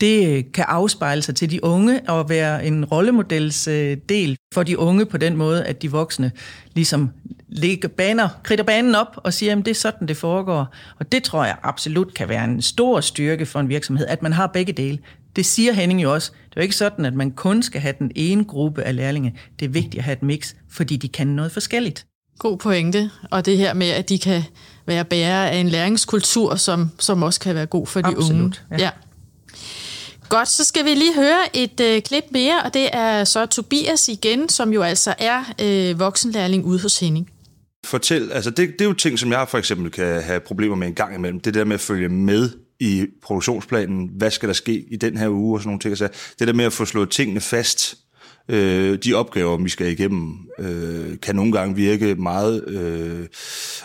det 0.00 0.52
kan 0.52 0.64
afspejle 0.68 1.22
sig 1.22 1.36
til 1.36 1.50
de 1.50 1.64
unge 1.64 2.00
og 2.08 2.28
være 2.28 2.66
en 2.66 2.84
rollemodels 2.84 3.64
del 4.08 4.36
for 4.54 4.62
de 4.62 4.78
unge 4.78 5.06
på 5.06 5.16
den 5.16 5.36
måde, 5.36 5.64
at 5.64 5.82
de 5.82 5.90
voksne 5.90 6.32
ligesom 6.74 7.10
lægger 7.48 7.88
baner, 7.88 8.28
kridter 8.42 8.64
banen 8.64 8.94
op 8.94 9.16
og 9.16 9.34
siger, 9.34 9.56
at 9.56 9.64
det 9.64 9.68
er 9.68 9.74
sådan, 9.74 10.08
det 10.08 10.16
foregår. 10.16 10.74
Og 10.98 11.12
det 11.12 11.22
tror 11.22 11.44
jeg 11.44 11.56
absolut 11.62 12.14
kan 12.14 12.28
være 12.28 12.44
en 12.44 12.62
stor 12.62 13.00
styrke 13.00 13.46
for 13.46 13.60
en 13.60 13.68
virksomhed, 13.68 14.06
at 14.06 14.22
man 14.22 14.32
har 14.32 14.46
begge 14.46 14.72
dele. 14.72 14.98
Det 15.36 15.46
siger 15.46 15.72
Henning 15.72 16.02
jo 16.02 16.14
også. 16.14 16.32
Det 16.32 16.56
er 16.56 16.60
jo 16.60 16.62
ikke 16.62 16.76
sådan, 16.76 17.04
at 17.04 17.14
man 17.14 17.30
kun 17.30 17.62
skal 17.62 17.80
have 17.80 17.94
den 17.98 18.12
ene 18.14 18.44
gruppe 18.44 18.82
af 18.82 18.96
lærlinge. 18.96 19.34
Det 19.60 19.66
er 19.66 19.70
vigtigt 19.70 19.98
at 19.98 20.04
have 20.04 20.12
et 20.12 20.22
mix, 20.22 20.54
fordi 20.70 20.96
de 20.96 21.08
kan 21.08 21.26
noget 21.26 21.52
forskelligt. 21.52 22.06
God 22.38 22.58
pointe. 22.58 23.10
Og 23.30 23.46
det 23.46 23.58
her 23.58 23.74
med, 23.74 23.90
at 23.90 24.08
de 24.08 24.18
kan 24.18 24.42
være 24.86 25.04
bærere 25.04 25.50
af 25.50 25.56
en 25.56 25.68
læringskultur, 25.68 26.54
som, 26.54 26.90
som 26.98 27.22
også 27.22 27.40
kan 27.40 27.54
være 27.54 27.66
god 27.66 27.86
for 27.86 28.00
de 28.00 28.06
Absolut, 28.08 28.30
unge. 28.30 28.54
Ja. 28.70 28.76
ja. 28.78 28.90
Godt, 30.28 30.48
så 30.48 30.64
skal 30.64 30.84
vi 30.84 30.94
lige 30.94 31.14
høre 31.14 31.56
et 31.56 31.80
øh, 31.80 32.02
klip 32.02 32.24
mere, 32.30 32.62
og 32.62 32.74
det 32.74 32.88
er 32.92 33.24
så 33.24 33.46
Tobias 33.46 34.08
igen, 34.08 34.48
som 34.48 34.72
jo 34.72 34.82
altså 34.82 35.14
er 35.18 35.44
øh, 35.62 35.98
voksenlærling 35.98 36.64
ude 36.64 36.82
hos 36.82 37.00
Henning. 37.00 37.30
Fortæl, 37.86 38.32
altså 38.32 38.50
det, 38.50 38.68
det 38.72 38.80
er 38.80 38.84
jo 38.84 38.92
ting, 38.92 39.18
som 39.18 39.32
jeg 39.32 39.48
for 39.48 39.58
eksempel 39.58 39.90
kan 39.90 40.22
have 40.22 40.40
problemer 40.40 40.76
med 40.76 40.88
en 40.88 40.94
gang 40.94 41.14
imellem. 41.14 41.40
Det 41.40 41.54
der 41.54 41.64
med 41.64 41.74
at 41.74 41.80
følge 41.80 42.08
med 42.08 42.50
i 42.80 43.06
produktionsplanen. 43.22 44.10
Hvad 44.16 44.30
skal 44.30 44.48
der 44.48 44.52
ske 44.52 44.84
i 44.90 44.96
den 44.96 45.16
her 45.16 45.28
uge 45.28 45.56
og 45.56 45.60
sådan 45.60 45.68
nogle 45.68 45.80
ting. 45.80 45.98
Så 45.98 46.08
det 46.38 46.48
der 46.48 46.54
med 46.54 46.64
at 46.64 46.72
få 46.72 46.84
slået 46.84 47.10
tingene 47.10 47.40
fast. 47.40 47.96
Øh, 48.48 48.98
de 49.04 49.14
opgaver, 49.14 49.56
vi 49.56 49.68
skal 49.68 49.86
igennem, 49.86 50.34
øh, 50.58 51.20
kan 51.20 51.36
nogle 51.36 51.52
gange 51.52 51.74
virke 51.74 52.14
meget 52.14 52.68
øh, 52.68 53.26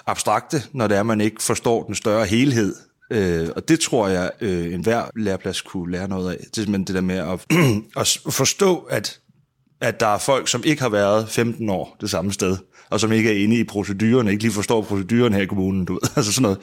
abstrakte, 0.05 0.63
når 0.73 0.87
det 0.87 0.97
er, 0.97 1.03
man 1.03 1.21
ikke 1.21 1.43
forstår 1.43 1.83
den 1.83 1.95
større 1.95 2.25
helhed 2.25 2.75
Øh, 3.11 3.49
og 3.55 3.67
det 3.67 3.79
tror 3.79 4.07
jeg, 4.07 4.31
øh, 4.41 4.73
enhver 4.73 5.05
læreplads 5.15 5.61
kunne 5.61 5.91
lære 5.91 6.07
noget 6.07 6.31
af. 6.31 6.37
Det 6.37 6.57
er 6.57 6.61
simpelthen 6.61 6.87
det 6.87 6.95
der 6.95 7.01
med 7.01 7.17
at, 7.17 7.45
at 8.01 8.33
forstå, 8.33 8.77
at, 8.77 9.19
at 9.81 9.99
der 9.99 10.07
er 10.07 10.17
folk, 10.17 10.47
som 10.47 10.63
ikke 10.65 10.81
har 10.81 10.89
været 10.89 11.29
15 11.29 11.69
år 11.69 11.97
det 12.01 12.09
samme 12.09 12.33
sted, 12.33 12.57
og 12.89 12.99
som 12.99 13.11
ikke 13.11 13.29
er 13.29 13.43
inde 13.43 13.59
i 13.59 13.63
procedurerne, 13.63 14.31
ikke 14.31 14.43
lige 14.43 14.53
forstår 14.53 14.81
procedurerne 14.81 15.35
her 15.35 15.43
i 15.43 15.45
kommunen, 15.45 15.85
du 15.85 15.93
ved, 15.93 16.01
altså 16.15 16.33
sådan 16.33 16.41
noget. 16.41 16.59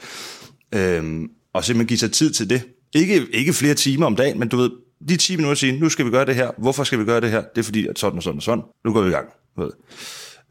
Øh, 0.75 1.29
og 1.53 1.63
simpelthen 1.63 1.87
give 1.87 1.99
sig 1.99 2.11
tid 2.11 2.31
til 2.31 2.49
det. 2.49 2.63
Ikke, 2.95 3.27
ikke 3.33 3.53
flere 3.53 3.73
timer 3.73 4.05
om 4.05 4.15
dagen, 4.15 4.39
men 4.39 4.49
du 4.49 4.57
ved, 4.57 4.69
de 5.09 5.17
10 5.17 5.35
minutter 5.35 5.55
sige, 5.55 5.79
nu 5.79 5.89
skal 5.89 6.05
vi 6.05 6.11
gøre 6.11 6.25
det 6.25 6.35
her. 6.35 6.51
Hvorfor 6.57 6.83
skal 6.83 6.99
vi 6.99 7.05
gøre 7.05 7.21
det 7.21 7.31
her? 7.31 7.43
Det 7.55 7.61
er 7.61 7.63
fordi, 7.63 7.87
at 7.87 7.99
sådan 7.99 8.17
og 8.17 8.23
sådan 8.23 8.37
og 8.37 8.43
sådan. 8.43 8.63
Nu 8.85 8.93
går 8.93 9.01
vi 9.01 9.09
i 9.09 9.11
gang. 9.11 9.29
Du 9.57 9.61
ved. 9.61 9.71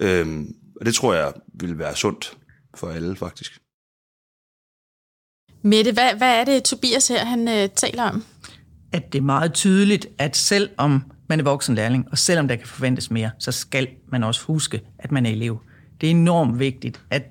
Øhm, 0.00 0.46
og 0.80 0.86
det 0.86 0.94
tror 0.94 1.14
jeg 1.14 1.32
vil 1.60 1.78
være 1.78 1.96
sundt 1.96 2.38
for 2.74 2.88
alle, 2.88 3.16
faktisk. 3.16 3.60
Mette, 5.62 5.92
hvad, 5.92 6.14
hvad 6.16 6.40
er 6.40 6.44
det, 6.44 6.62
Tobias 6.62 7.08
her 7.08 7.24
han 7.24 7.48
øh, 7.48 7.68
taler 7.76 8.02
om? 8.02 8.24
At 8.92 9.12
det 9.12 9.18
er 9.18 9.22
meget 9.22 9.52
tydeligt, 9.52 10.06
at 10.18 10.36
selvom 10.36 11.04
man 11.28 11.40
er 11.40 11.44
voksen 11.44 11.74
lærling, 11.74 12.06
og 12.10 12.18
selvom 12.18 12.48
der 12.48 12.56
kan 12.56 12.66
forventes 12.66 13.10
mere, 13.10 13.30
så 13.38 13.52
skal 13.52 13.88
man 14.08 14.24
også 14.24 14.44
huske, 14.44 14.80
at 14.98 15.12
man 15.12 15.26
er 15.26 15.30
elev. 15.30 15.60
Det 16.00 16.06
er 16.06 16.10
enormt 16.10 16.58
vigtigt, 16.58 17.00
at 17.10 17.22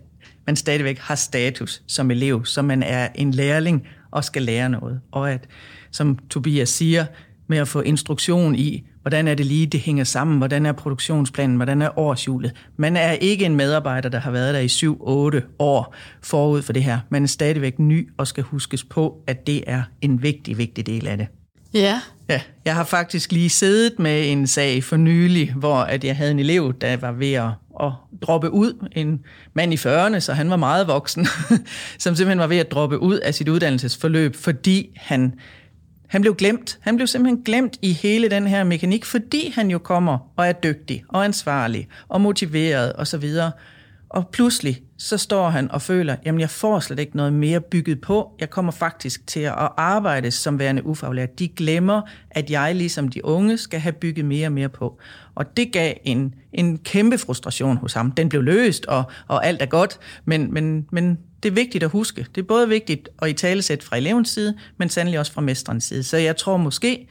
man 0.45 0.55
stadigvæk 0.55 0.99
har 0.99 1.15
status 1.15 1.81
som 1.87 2.11
elev, 2.11 2.45
så 2.45 2.61
man 2.61 2.83
er 2.83 3.07
en 3.15 3.31
lærling 3.31 3.87
og 4.11 4.23
skal 4.23 4.41
lære 4.41 4.69
noget. 4.69 5.01
Og 5.11 5.31
at, 5.31 5.47
som 5.91 6.17
Tobias 6.29 6.69
siger, 6.69 7.05
med 7.47 7.57
at 7.57 7.67
få 7.67 7.81
instruktion 7.81 8.55
i, 8.55 8.83
hvordan 9.01 9.27
er 9.27 9.35
det 9.35 9.45
lige, 9.45 9.67
det 9.67 9.79
hænger 9.79 10.03
sammen, 10.03 10.38
hvordan 10.38 10.65
er 10.65 10.71
produktionsplanen, 10.71 11.55
hvordan 11.55 11.81
er 11.81 11.99
årshjulet. 11.99 12.51
Man 12.77 12.97
er 12.97 13.12
ikke 13.12 13.45
en 13.45 13.55
medarbejder, 13.55 14.09
der 14.09 14.19
har 14.19 14.31
været 14.31 14.53
der 14.53 14.59
i 14.59 15.39
7-8 15.41 15.55
år 15.59 15.95
forud 16.23 16.62
for 16.62 16.73
det 16.73 16.83
her. 16.83 16.99
Man 17.09 17.23
er 17.23 17.27
stadigvæk 17.27 17.79
ny 17.79 18.09
og 18.17 18.27
skal 18.27 18.43
huskes 18.43 18.83
på, 18.83 19.23
at 19.27 19.47
det 19.47 19.63
er 19.67 19.83
en 20.01 20.23
vigtig, 20.23 20.57
vigtig 20.57 20.85
del 20.85 21.07
af 21.07 21.17
det. 21.17 21.27
Ja. 21.73 22.01
Ja, 22.29 22.41
jeg 22.65 22.75
har 22.75 22.83
faktisk 22.83 23.31
lige 23.31 23.49
siddet 23.49 23.99
med 23.99 24.31
en 24.31 24.47
sag 24.47 24.83
for 24.83 24.97
nylig, 24.97 25.53
hvor 25.53 25.75
at 25.75 26.03
jeg 26.03 26.17
havde 26.17 26.31
en 26.31 26.39
elev, 26.39 26.73
der 26.81 26.97
var 26.97 27.12
ved 27.12 27.33
at, 27.33 27.49
at 27.79 27.91
droppe 28.21 28.51
ud. 28.51 28.88
En 28.91 29.19
mand 29.53 29.73
i 29.73 29.75
40'erne, 29.75 30.19
så 30.19 30.33
han 30.33 30.49
var 30.49 30.55
meget 30.55 30.88
voksen, 30.88 31.27
som 31.99 32.15
simpelthen 32.15 32.39
var 32.39 32.47
ved 32.47 32.57
at 32.57 32.71
droppe 32.71 32.99
ud 32.99 33.17
af 33.17 33.33
sit 33.33 33.49
uddannelsesforløb, 33.49 34.35
fordi 34.35 34.89
han 34.95 35.33
han 36.10 36.22
blev 36.22 36.36
glemt. 36.36 36.80
Han 36.82 36.95
blev 36.95 37.08
simpelthen 37.08 37.43
glemt 37.43 37.78
i 37.82 37.93
hele 37.93 38.30
den 38.30 38.48
her 38.48 38.63
mekanik, 38.63 39.06
fordi 39.06 39.52
han 39.56 39.72
jo 39.72 39.78
kommer 39.78 40.17
og 40.36 40.48
er 40.48 40.52
dygtig 40.52 41.04
og 41.10 41.26
ansvarlig 41.26 41.88
og 42.08 42.22
motiveret 42.22 42.93
osv. 42.95 43.24
Og, 43.24 43.52
og 44.10 44.28
pludselig 44.28 44.82
så 44.98 45.17
står 45.17 45.50
han 45.50 45.72
og 45.72 45.82
føler, 45.82 46.15
jamen 46.26 46.41
jeg 46.41 46.50
får 46.50 46.80
slet 46.80 47.00
ikke 47.00 47.17
noget 47.17 47.34
mere 47.34 47.62
bygget 47.62 48.02
på. 48.02 48.32
Jeg 48.39 48.50
kommer 48.50 48.72
faktisk 48.72 49.28
til 49.28 49.39
at 49.39 49.54
arbejde 49.78 50.32
som 50.32 50.60
værende 50.60 50.86
ufaglært. 50.86 51.39
De 51.39 51.48
glemmer, 51.48 52.02
at 52.32 52.52
jeg 52.52 52.76
ligesom 52.76 53.08
de 53.08 53.26
unge 53.26 53.58
skal 53.58 53.80
have 53.80 53.93
bygget 53.93 54.26
mere 54.26 54.48
og 54.48 54.52
mere 54.52 54.69
på. 54.69 55.00
Og 55.36 55.58
det 55.58 55.72
gav 55.72 55.93
en, 56.04 56.34
en 56.54 56.78
kæmpe 56.78 57.17
frustration 57.17 57.78
hos 57.78 57.93
ham. 57.93 58.12
Den 58.12 58.30
blev 58.30 58.41
løst, 58.41 58.86
og, 58.86 59.04
og 59.28 59.45
alt 59.45 59.62
er 59.62 59.65
godt, 59.65 60.00
men, 60.26 60.54
men, 60.54 60.88
men 60.91 61.17
det 61.43 61.49
er 61.49 61.54
vigtigt 61.54 61.84
at 61.84 61.89
huske. 61.89 62.25
Det 62.36 62.41
er 62.41 62.45
både 62.45 62.69
vigtigt 62.69 63.10
at 63.21 63.30
i 63.30 63.34
talesæt 63.34 63.84
fra 63.84 63.97
elevens 63.97 64.30
side, 64.30 64.56
men 64.78 64.89
sandelig 64.89 65.19
også 65.19 65.32
fra 65.32 65.41
mesterens 65.41 65.84
side. 65.84 66.04
Så 66.04 66.17
jeg 66.17 66.38
tror 66.38 66.58
måske, 66.58 67.08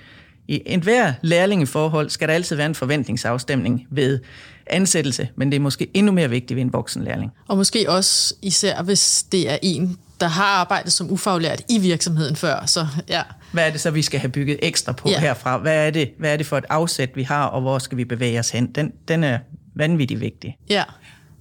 i 0.48 0.62
enhver 0.66 1.12
lærlingeforhold 1.22 2.10
skal 2.10 2.28
der 2.28 2.34
altid 2.34 2.56
være 2.56 2.66
en 2.66 2.74
forventningsafstemning 2.74 3.86
ved 3.90 4.20
ansættelse, 4.66 5.28
men 5.36 5.50
det 5.50 5.56
er 5.56 5.60
måske 5.60 5.90
endnu 5.94 6.12
mere 6.12 6.30
vigtigt 6.30 6.56
ved 6.56 6.62
en 6.62 6.72
voksenlærling. 6.72 7.32
Og 7.48 7.56
måske 7.56 7.90
også 7.90 8.34
især, 8.42 8.82
hvis 8.82 9.22
det 9.22 9.50
er 9.50 9.58
en, 9.62 9.98
der 10.20 10.26
har 10.26 10.44
arbejdet 10.44 10.92
som 10.92 11.10
ufaglært 11.10 11.62
i 11.68 11.78
virksomheden 11.78 12.36
før. 12.36 12.66
Så, 12.66 12.86
ja. 13.08 13.22
Hvad 13.52 13.66
er 13.66 13.70
det 13.70 13.80
så, 13.80 13.90
vi 13.90 14.02
skal 14.02 14.20
have 14.20 14.30
bygget 14.30 14.58
ekstra 14.62 14.92
på 14.92 15.08
ja. 15.08 15.20
herfra? 15.20 15.58
Hvad 15.58 15.86
er, 15.86 15.90
det, 15.90 16.10
hvad 16.18 16.32
er 16.32 16.36
det 16.36 16.46
for 16.46 16.58
et 16.58 16.64
afsæt, 16.68 17.10
vi 17.14 17.22
har, 17.22 17.44
og 17.44 17.60
hvor 17.60 17.78
skal 17.78 17.98
vi 17.98 18.04
bevæge 18.04 18.38
os 18.38 18.50
hen? 18.50 18.66
Den, 18.66 18.92
den 19.08 19.24
er 19.24 19.38
vanvittigt 19.74 20.20
vigtig. 20.20 20.56
Ja, 20.70 20.84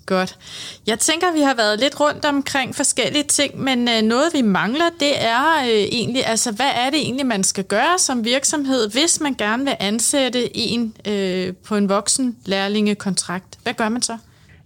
Godt. 0.08 0.38
Jeg 0.88 1.00
tænker, 1.00 1.34
vi 1.34 1.41
har 1.41 1.56
været 1.56 1.80
lidt 1.80 2.00
rundt 2.00 2.26
omkring 2.26 2.76
forskellige 2.76 3.24
ting, 3.24 3.60
men 3.60 3.89
øh, 3.89 4.02
noget 4.02 4.34
vi 4.34 4.41
mangler, 4.41 4.89
det 5.00 5.24
er 5.26 5.63
øh, 5.63 5.70
egentlig, 5.70 6.28
altså 6.28 6.52
hvad 6.52 6.70
er 6.76 6.89
det 6.89 7.00
egentlig, 7.00 7.26
man 7.26 7.43
skal 7.43 7.63
gøre 7.63 8.00
som 8.00 8.26
virksomhed, 8.26 8.91
hvis 8.91 9.20
man 9.22 9.34
gerne 9.34 9.63
vil 9.63 9.76
ansætte 9.80 10.58
en 10.58 10.93
øh, 11.08 11.54
på 11.54 11.76
en 11.76 11.89
voksen 11.89 12.38
lærlingekontrakt? 12.46 13.58
Hvad 13.63 13.74
gør 13.74 13.89
man 13.89 14.02
så? 14.02 14.17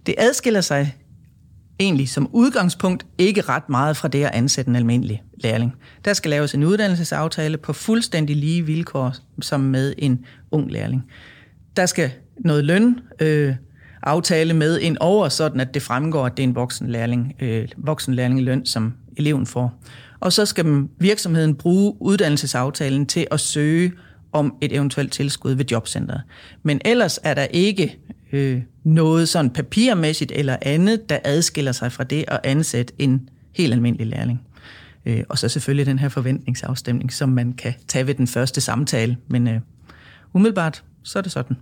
Det 0.06 0.14
adskiller 0.18 0.60
sig 0.60 0.94
egentlig 1.80 2.08
som 2.08 2.28
udgangspunkt 2.32 3.06
ikke 3.18 3.40
ret 3.40 3.68
meget 3.68 3.96
fra 3.96 4.08
det 4.08 4.24
at 4.24 4.30
ansætte 4.34 4.68
en 4.68 4.76
almindelig 4.76 5.22
lærling. 5.34 5.74
Der 6.04 6.12
skal 6.12 6.30
laves 6.30 6.54
en 6.54 6.64
uddannelsesaftale 6.64 7.56
på 7.56 7.72
fuldstændig 7.72 8.36
lige 8.36 8.62
vilkår 8.62 9.14
som 9.40 9.60
med 9.60 9.94
en 9.98 10.24
ung 10.50 10.70
lærling. 10.70 11.04
Der 11.76 11.86
skal 11.86 12.10
noget 12.44 12.64
løn 12.64 13.00
øh, 13.20 13.54
aftale 14.02 14.54
med 14.54 14.78
en 14.82 14.98
over, 15.00 15.28
sådan 15.28 15.60
at 15.60 15.74
det 15.74 15.82
fremgår, 15.82 16.26
at 16.26 16.36
det 16.36 16.42
er 16.42 16.48
en 16.48 16.54
voksenlærling, 16.54 17.34
øh, 17.40 17.68
voksenlærlingeløn, 17.76 18.66
som 18.66 18.92
eleven 19.16 19.46
får. 19.46 19.82
Og 20.20 20.32
så 20.32 20.46
skal 20.46 20.88
virksomheden 20.98 21.54
bruge 21.54 21.94
uddannelsesaftalen 22.00 23.06
til 23.06 23.26
at 23.30 23.40
søge 23.40 23.92
om 24.32 24.54
et 24.60 24.72
eventuelt 24.72 25.12
tilskud 25.12 25.52
ved 25.52 25.64
jobcentret. 25.70 26.22
Men 26.62 26.80
ellers 26.84 27.18
er 27.22 27.34
der 27.34 27.44
ikke 27.44 27.98
øh, 28.32 28.62
noget 28.84 29.28
sådan 29.28 29.50
papirmæssigt 29.50 30.32
eller 30.34 30.56
andet, 30.62 31.08
der 31.08 31.18
adskiller 31.24 31.72
sig 31.72 31.92
fra 31.92 32.04
det 32.04 32.24
at 32.28 32.40
ansætte 32.44 32.92
en 32.98 33.28
helt 33.52 33.72
almindelig 33.72 34.06
lærling. 34.06 34.40
Øh, 35.06 35.24
og 35.28 35.38
så 35.38 35.48
selvfølgelig 35.48 35.86
den 35.86 35.98
her 35.98 36.08
forventningsafstemning, 36.08 37.12
som 37.12 37.28
man 37.28 37.52
kan 37.52 37.74
tage 37.88 38.06
ved 38.06 38.14
den 38.14 38.26
første 38.26 38.60
samtale. 38.60 39.16
Men 39.28 39.48
øh, 39.48 39.60
umiddelbart, 40.32 40.84
så 41.02 41.18
er 41.18 41.22
det 41.22 41.32
sådan. 41.32 41.56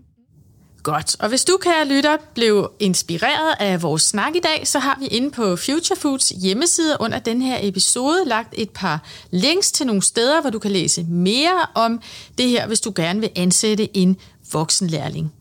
Godt, 0.82 1.16
og 1.18 1.28
hvis 1.28 1.44
du, 1.44 1.56
kære 1.56 1.84
lytter, 1.84 2.16
blev 2.34 2.70
inspireret 2.78 3.54
af 3.60 3.82
vores 3.82 4.02
snak 4.02 4.36
i 4.36 4.40
dag, 4.40 4.68
så 4.68 4.78
har 4.78 4.96
vi 5.00 5.06
inde 5.06 5.30
på 5.30 5.56
Future 5.56 5.96
Foods 5.96 6.28
hjemmeside 6.28 6.96
under 7.00 7.18
den 7.18 7.42
her 7.42 7.58
episode 7.60 8.24
lagt 8.26 8.54
et 8.58 8.70
par 8.70 9.02
links 9.30 9.72
til 9.72 9.86
nogle 9.86 10.02
steder, 10.02 10.40
hvor 10.40 10.50
du 10.50 10.58
kan 10.58 10.70
læse 10.70 11.02
mere 11.08 11.66
om 11.74 12.00
det 12.38 12.48
her, 12.48 12.66
hvis 12.66 12.80
du 12.80 12.92
gerne 12.96 13.20
vil 13.20 13.30
ansætte 13.36 13.96
en 13.96 14.16
voksenlærling. 14.52 15.32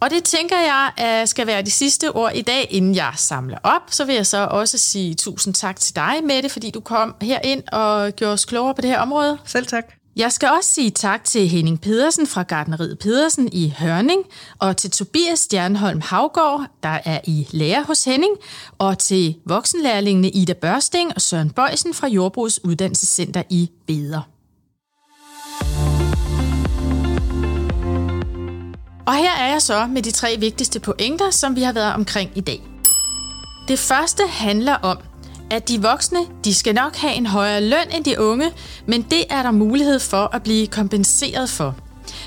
Og 0.00 0.10
det 0.10 0.24
tænker 0.24 0.56
jeg 0.56 1.28
skal 1.28 1.46
være 1.46 1.62
de 1.62 1.70
sidste 1.70 2.12
ord 2.12 2.32
i 2.34 2.42
dag, 2.42 2.66
inden 2.70 2.94
jeg 2.94 3.12
samler 3.16 3.58
op. 3.62 3.82
Så 3.90 4.04
vil 4.04 4.14
jeg 4.14 4.26
så 4.26 4.48
også 4.50 4.78
sige 4.78 5.14
tusind 5.14 5.54
tak 5.54 5.80
til 5.80 5.96
dig, 5.96 6.14
Mette, 6.24 6.48
fordi 6.48 6.70
du 6.70 6.80
kom 6.80 7.14
her 7.22 7.38
ind 7.44 7.62
og 7.72 8.12
gjorde 8.12 8.32
os 8.32 8.44
klogere 8.44 8.74
på 8.74 8.80
det 8.80 8.90
her 8.90 8.98
område. 8.98 9.38
Selv 9.44 9.66
tak. 9.66 10.05
Jeg 10.16 10.32
skal 10.32 10.48
også 10.58 10.70
sige 10.70 10.90
tak 10.90 11.24
til 11.24 11.48
Henning 11.48 11.80
Pedersen 11.80 12.26
fra 12.26 12.42
Gardneriet 12.42 12.98
Pedersen 12.98 13.48
i 13.52 13.74
Hørning, 13.78 14.22
og 14.58 14.76
til 14.76 14.90
Tobias 14.90 15.38
Stjernholm 15.38 16.00
Havgård, 16.00 16.66
der 16.82 16.98
er 17.04 17.20
i 17.24 17.48
lære 17.50 17.82
hos 17.82 18.04
Henning, 18.04 18.36
og 18.78 18.98
til 18.98 19.36
voksenlærlingene 19.44 20.30
Ida 20.30 20.52
Børsting 20.52 21.12
og 21.14 21.20
Søren 21.20 21.50
Bøjsen 21.50 21.94
fra 21.94 22.08
Jordbrugs 22.08 22.64
Uddannelsescenter 22.64 23.42
i 23.50 23.70
Beder. 23.86 24.20
Og 29.06 29.14
her 29.14 29.32
er 29.38 29.50
jeg 29.50 29.62
så 29.62 29.86
med 29.86 30.02
de 30.02 30.10
tre 30.10 30.36
vigtigste 30.38 30.80
pointer, 30.80 31.30
som 31.30 31.56
vi 31.56 31.62
har 31.62 31.72
været 31.72 31.94
omkring 31.94 32.30
i 32.34 32.40
dag. 32.40 32.62
Det 33.68 33.78
første 33.78 34.22
handler 34.26 34.74
om, 34.74 34.98
at 35.50 35.68
de 35.68 35.82
voksne, 35.82 36.18
de 36.44 36.54
skal 36.54 36.74
nok 36.74 36.96
have 36.96 37.14
en 37.14 37.26
højere 37.26 37.60
løn 37.60 37.90
end 37.94 38.04
de 38.04 38.20
unge, 38.20 38.50
men 38.86 39.02
det 39.02 39.24
er 39.30 39.42
der 39.42 39.50
mulighed 39.50 39.98
for 39.98 40.34
at 40.34 40.42
blive 40.42 40.66
kompenseret 40.66 41.50
for. 41.50 41.74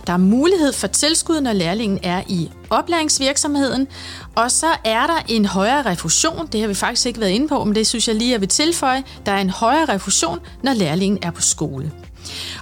Der 0.07 0.13
er 0.13 0.17
mulighed 0.17 0.73
for 0.73 0.87
tilskud, 0.87 1.41
når 1.41 1.53
lærlingen 1.53 1.99
er 2.03 2.23
i 2.27 2.49
oplæringsvirksomheden, 2.69 3.87
og 4.35 4.51
så 4.51 4.67
er 4.83 5.07
der 5.07 5.17
en 5.27 5.45
højere 5.45 5.81
refusion, 5.81 6.47
det 6.47 6.61
har 6.61 6.67
vi 6.67 6.73
faktisk 6.73 7.05
ikke 7.05 7.19
været 7.19 7.31
inde 7.31 7.47
på, 7.47 7.63
men 7.63 7.75
det 7.75 7.87
synes 7.87 8.07
jeg 8.07 8.15
lige, 8.15 8.31
jeg 8.31 8.41
vil 8.41 8.49
tilføje, 8.49 9.03
der 9.25 9.31
er 9.31 9.41
en 9.41 9.49
højere 9.49 9.85
refusion, 9.85 10.39
når 10.63 10.73
lærlingen 10.73 11.19
er 11.21 11.31
på 11.31 11.41
skole. 11.41 11.91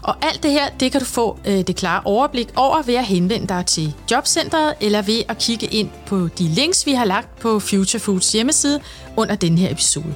Og 0.02 0.15
alt 0.22 0.43
det 0.43 0.52
her, 0.52 0.70
det 0.80 0.91
kan 0.91 1.02
du 1.02 1.06
få 1.06 1.38
øh, 1.46 1.67
det 1.67 1.76
klare 1.76 2.02
overblik 2.06 2.48
over 2.56 2.82
ved 2.82 2.96
at 2.96 3.06
henvende 3.06 3.48
dig 3.48 3.65
til 3.65 3.93
Jobcentret 4.12 4.74
eller 4.82 5.02
ved 5.02 5.24
at 5.28 5.38
kigge 5.38 5.67
ind 5.67 5.89
på 6.06 6.28
de 6.38 6.43
links, 6.43 6.86
vi 6.86 6.93
har 6.93 7.06
lagt 7.06 7.39
på 7.39 7.60
Future 7.60 8.00
Foods 8.00 8.32
hjemmeside 8.32 8.80
under 9.17 9.36
den 9.36 9.58
her 9.58 9.72
episode. 9.72 10.15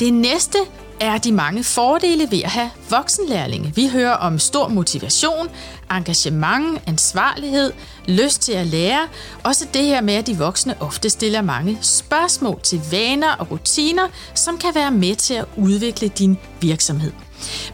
Det 0.00 0.14
næste 0.14 0.58
er 1.00 1.18
de 1.18 1.32
mange 1.32 1.64
fordele 1.64 2.30
ved 2.30 2.42
at 2.42 2.50
have 2.50 2.70
voksenlærlinge. 2.90 3.72
Vi 3.74 3.88
hører 3.88 4.12
om 4.12 4.38
stor 4.38 4.68
motivation, 4.68 5.48
engagement, 5.90 6.80
ansvarlighed, 6.86 7.72
lyst 8.08 8.42
til 8.42 8.52
at 8.52 8.66
lære. 8.66 9.08
Også 9.44 9.66
det 9.74 9.84
her 9.84 10.00
med, 10.00 10.14
at 10.14 10.26
de 10.26 10.38
voksne 10.38 10.82
ofte 10.82 11.10
stiller 11.10 11.42
mange 11.42 11.78
spørgsmål 11.80 12.60
til 12.62 12.80
vaner 12.90 13.32
og 13.32 13.50
rutiner, 13.50 14.08
som 14.34 14.58
kan 14.58 14.74
være 14.74 14.90
med 14.90 15.16
til 15.16 15.34
at 15.34 15.44
udvikle 15.56 16.08
din 16.08 16.38
virksomhed. 16.60 17.12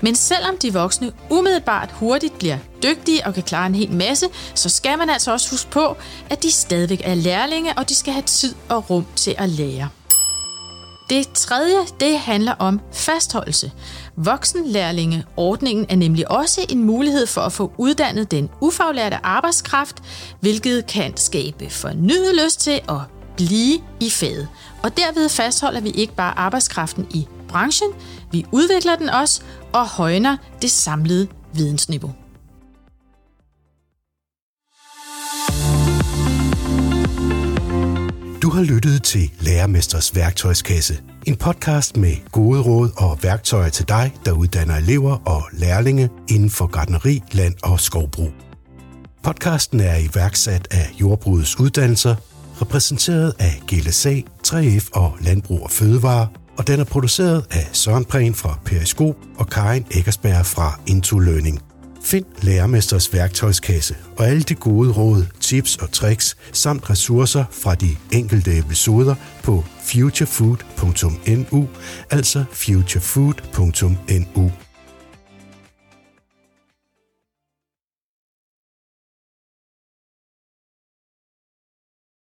Men 0.00 0.14
selvom 0.14 0.56
de 0.62 0.72
voksne 0.72 1.12
umiddelbart 1.30 1.90
hurtigt 1.92 2.38
bliver 2.38 2.58
dygtige 2.82 3.26
og 3.26 3.34
kan 3.34 3.42
klare 3.42 3.66
en 3.66 3.74
hel 3.74 3.92
masse, 3.92 4.26
så 4.54 4.68
skal 4.68 4.98
man 4.98 5.10
altså 5.10 5.32
også 5.32 5.50
huske 5.50 5.70
på, 5.70 5.96
at 6.30 6.42
de 6.42 6.50
stadigvæk 6.52 7.00
er 7.04 7.14
lærlinge, 7.14 7.72
og 7.76 7.88
de 7.88 7.94
skal 7.94 8.12
have 8.12 8.22
tid 8.22 8.54
og 8.68 8.90
rum 8.90 9.06
til 9.16 9.34
at 9.38 9.48
lære. 9.48 9.88
Det 11.10 11.28
tredje, 11.34 11.76
det 12.00 12.18
handler 12.18 12.52
om 12.52 12.80
fastholdelse. 12.92 13.72
Voksenlærlingeordningen 14.16 15.86
er 15.88 15.96
nemlig 15.96 16.30
også 16.30 16.60
en 16.68 16.84
mulighed 16.84 17.26
for 17.26 17.40
at 17.40 17.52
få 17.52 17.72
uddannet 17.78 18.30
den 18.30 18.50
ufaglærte 18.60 19.18
arbejdskraft, 19.22 20.02
hvilket 20.40 20.86
kan 20.86 21.16
skabe 21.16 21.70
fornyet 21.70 22.34
lyst 22.44 22.60
til 22.60 22.80
at 22.88 23.00
blive 23.36 23.80
i 24.00 24.10
faget. 24.10 24.48
Og 24.82 24.96
derved 24.96 25.28
fastholder 25.28 25.80
vi 25.80 25.90
ikke 25.90 26.14
bare 26.14 26.38
arbejdskraften 26.38 27.06
i 27.10 27.26
branchen, 27.48 27.90
vi 28.32 28.46
udvikler 28.52 28.96
den 28.96 29.08
også 29.08 29.42
og 29.72 29.88
højner 29.88 30.36
det 30.62 30.70
samlede 30.70 31.28
vidensniveau. 31.52 32.10
Har 38.52 38.62
lyttet 38.62 39.02
til 39.02 39.30
Lærermesters 39.40 40.16
værktøjskasse. 40.16 40.98
En 41.26 41.36
podcast 41.36 41.96
med 41.96 42.16
gode 42.32 42.60
råd 42.60 42.90
og 42.96 43.18
værktøjer 43.22 43.68
til 43.68 43.88
dig, 43.88 44.14
der 44.24 44.32
uddanner 44.32 44.76
elever 44.76 45.28
og 45.28 45.42
lærlinge 45.52 46.10
inden 46.28 46.50
for 46.50 46.66
gardneri, 46.66 47.22
land 47.32 47.54
og 47.62 47.80
skovbrug. 47.80 48.30
Podcasten 49.22 49.80
er 49.80 49.96
iværksat 49.96 50.68
af 50.70 50.90
Jordbrugets 51.00 51.60
Uddannelser, 51.60 52.14
repræsenteret 52.62 53.34
af 53.38 53.62
GLSA, 53.66 54.20
3F 54.46 54.88
og 54.92 55.16
Landbrug 55.20 55.62
og 55.62 55.70
Fødevare, 55.70 56.28
og 56.58 56.66
den 56.66 56.80
er 56.80 56.84
produceret 56.84 57.44
af 57.50 57.68
Søren 57.72 58.04
Prehn 58.04 58.34
fra 58.34 58.58
Periskop 58.64 59.16
og 59.36 59.46
Karin 59.46 59.86
Eggersberg 59.94 60.46
fra 60.46 60.80
Into 60.86 61.18
Learning. 61.18 61.71
Find 62.04 62.24
Lærermesters 62.42 63.12
værktøjskasse 63.12 63.94
og 64.16 64.28
alle 64.28 64.42
de 64.42 64.54
gode 64.54 64.92
råd, 64.92 65.26
tips 65.40 65.76
og 65.76 65.92
tricks 65.92 66.36
samt 66.52 66.90
ressourcer 66.90 67.44
fra 67.50 67.74
de 67.74 67.96
enkelte 68.12 68.58
episoder 68.58 69.14
på 69.42 69.64
futurefood.nu, 69.84 71.68
altså 72.10 72.44
futurefood.nu. 72.52 74.52